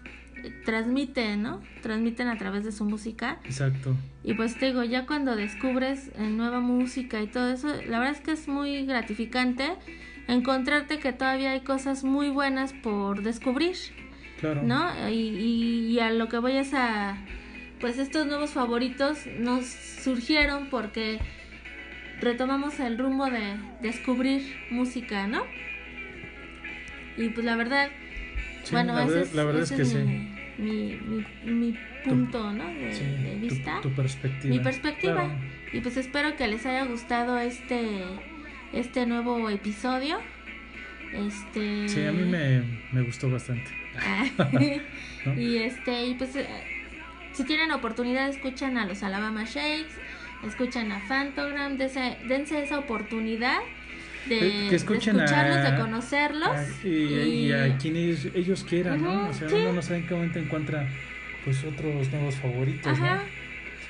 transmiten, 0.65 1.41
¿no? 1.43 1.61
Transmiten 1.81 2.27
a 2.27 2.37
través 2.37 2.63
de 2.63 2.71
su 2.71 2.85
música. 2.85 3.39
Exacto. 3.45 3.95
Y 4.23 4.33
pues 4.33 4.57
te 4.57 4.67
digo, 4.67 4.83
ya 4.83 5.05
cuando 5.05 5.35
descubres 5.35 6.09
eh, 6.17 6.23
nueva 6.29 6.59
música 6.59 7.21
y 7.21 7.27
todo 7.27 7.51
eso, 7.51 7.67
la 7.87 7.99
verdad 7.99 8.15
es 8.15 8.21
que 8.21 8.31
es 8.31 8.47
muy 8.47 8.85
gratificante 8.85 9.69
encontrarte 10.27 10.99
que 10.99 11.13
todavía 11.13 11.51
hay 11.51 11.61
cosas 11.61 12.03
muy 12.03 12.29
buenas 12.29 12.73
por 12.73 13.23
descubrir, 13.23 13.75
Claro. 14.39 14.61
¿no? 14.63 15.09
Y, 15.09 15.13
y- 15.13 15.87
y 15.91 15.99
a 15.99 16.11
lo 16.11 16.27
que 16.29 16.37
voy 16.37 16.53
es 16.57 16.73
a, 16.73 17.17
pues 17.81 17.97
estos 17.97 18.27
nuevos 18.27 18.51
favoritos 18.51 19.17
nos 19.39 19.65
surgieron 19.65 20.69
porque 20.69 21.19
retomamos 22.21 22.79
el 22.79 22.97
rumbo 22.97 23.25
de 23.25 23.55
descubrir 23.81 24.43
música, 24.71 25.27
¿no? 25.27 25.43
Y 27.17 27.29
pues 27.29 27.45
la 27.45 27.55
verdad, 27.55 27.89
Sí, 28.69 28.75
bueno, 28.75 28.93
la 28.93 29.05
ese 29.05 29.21
es, 29.21 29.33
la 29.33 29.43
verdad 29.43 29.61
ese 29.63 29.73
es 29.73 29.77
que 29.77 29.83
es 29.83 29.89
sí. 29.89 30.27
mi, 30.57 30.99
mi, 31.45 31.75
punto, 32.05 32.51
¿no? 32.53 32.65
De, 32.65 32.93
Sí, 32.93 33.03
de 33.05 33.31
tu- 33.35 33.39
vista. 33.41 33.81
Tu, 33.81 33.89
perspectiva. 33.91 34.55
Mi 34.55 34.59
perspectiva. 34.59 35.13
Claro. 35.25 35.33
Y 35.73 35.79
pues 35.81 35.97
espero 35.97 36.35
que 36.35 36.47
les 36.47 36.65
haya 36.65 36.85
gustado 36.85 37.37
este 37.39 38.03
este 38.73 39.05
nuevo 39.05 39.49
episodio. 39.49 40.19
Este 41.13 41.89
Sí, 41.89 42.03
a 42.05 42.11
mí 42.11 42.23
me, 42.23 42.61
me 42.91 43.01
gustó 43.01 43.29
bastante. 43.29 43.69
¿no? 45.25 45.33
y 45.39 45.57
este 45.57 46.05
y 46.07 46.13
pues 46.13 46.35
eh, 46.35 46.47
si 47.33 47.43
tienen 47.43 47.71
oportunidad 47.71 48.29
escuchan 48.29 48.77
a 48.77 48.85
los 48.85 49.01
Alabama 49.03 49.43
Shakes, 49.45 49.93
escuchan 50.45 50.91
a 50.91 50.99
Fantogram, 51.01 51.77
dense, 51.77 52.17
dense 52.27 52.63
esa 52.63 52.79
oportunidad 52.79 53.57
de, 54.27 54.39
Que- 54.39 54.39
que 54.39 54.69
de 54.69 54.75
escuchen 54.75 55.19
a- 55.19 55.23
escucharlos, 55.25 55.71
de 55.71 55.77
conocerlos 55.79 56.49
Ah, 56.49 56.65
y, 56.83 56.87
y 56.87 57.51
a 57.53 57.77
quienes 57.77 58.25
ellos 58.35 58.63
quieran, 58.63 59.01
¿no? 59.01 59.29
O 59.29 59.33
sea, 59.33 59.47
sí. 59.49 59.55
uno 59.55 59.73
no 59.73 59.81
sabe 59.81 59.99
en 59.99 60.07
qué 60.07 60.13
momento 60.15 60.39
encuentra 60.39 60.87
pues 61.45 61.63
otros 61.63 62.09
nuevos 62.11 62.35
favoritos, 62.35 62.87
Ajá. 62.99 63.15
¿no? 63.15 63.21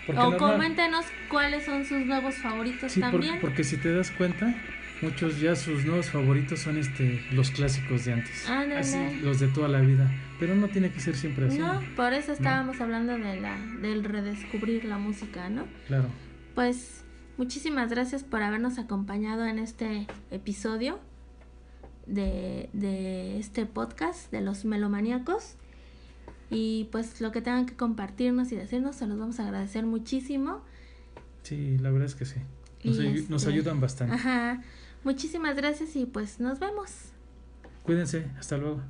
Porque 0.05 0.21
o 0.21 0.31
normal- 0.31 0.51
coméntenos 0.53 1.05
cuáles 1.29 1.65
son 1.65 1.85
sus 1.85 2.05
nuevos 2.05 2.35
favoritos 2.35 2.91
sí, 2.91 2.99
por- 3.01 3.11
también. 3.11 3.37
porque 3.41 3.63
si 3.63 3.77
te 3.77 3.91
das 3.93 4.11
cuenta, 4.11 4.55
muchos 5.01 5.39
ya 5.39 5.55
sus 5.55 5.85
nuevos 5.85 6.09
favoritos 6.09 6.59
son 6.59 6.77
este 6.77 7.21
los 7.31 7.51
clásicos 7.51 8.05
de 8.05 8.13
antes, 8.13 8.49
Ándale. 8.49 8.79
así, 8.81 8.97
los 9.21 9.39
de 9.39 9.47
toda 9.49 9.67
la 9.67 9.81
vida, 9.81 10.09
pero 10.39 10.55
no 10.55 10.67
tiene 10.67 10.89
que 10.91 10.99
ser 10.99 11.15
siempre 11.15 11.47
así. 11.47 11.57
No, 11.59 11.81
por 11.95 12.13
eso 12.13 12.31
estábamos 12.33 12.79
hablando 12.81 13.17
de 13.17 13.39
la 13.39 13.57
del 13.81 14.03
redescubrir 14.03 14.85
la 14.85 14.97
música, 14.97 15.49
¿no? 15.49 15.65
Claro. 15.87 16.09
Pues 16.55 17.03
muchísimas 17.39 17.89
gracias 17.89 18.23
por 18.23 18.43
habernos 18.43 18.77
acompañado 18.77 19.45
en 19.45 19.59
este 19.59 20.07
episodio 20.29 20.99
de, 22.05 22.69
de 22.73 23.39
este 23.39 23.65
podcast 23.65 24.29
de 24.29 24.41
los 24.41 24.65
melomaníacos. 24.65 25.55
Y 26.51 26.89
pues 26.91 27.21
lo 27.21 27.31
que 27.31 27.41
tengan 27.41 27.65
que 27.65 27.75
compartirnos 27.75 28.51
y 28.51 28.55
decirnos, 28.57 28.97
se 28.97 29.07
los 29.07 29.17
vamos 29.17 29.39
a 29.39 29.45
agradecer 29.45 29.85
muchísimo. 29.85 30.61
Sí, 31.43 31.77
la 31.77 31.91
verdad 31.91 32.07
es 32.07 32.15
que 32.15 32.25
sí. 32.25 32.39
Nos, 32.83 32.97
nos 33.29 33.43
este- 33.43 33.53
ayudan 33.53 33.79
bastante. 33.79 34.15
Ajá. 34.15 34.61
Muchísimas 35.05 35.55
gracias 35.55 35.95
y 35.95 36.05
pues 36.05 36.41
nos 36.41 36.59
vemos. 36.59 36.91
Cuídense, 37.83 38.25
hasta 38.37 38.57
luego. 38.57 38.81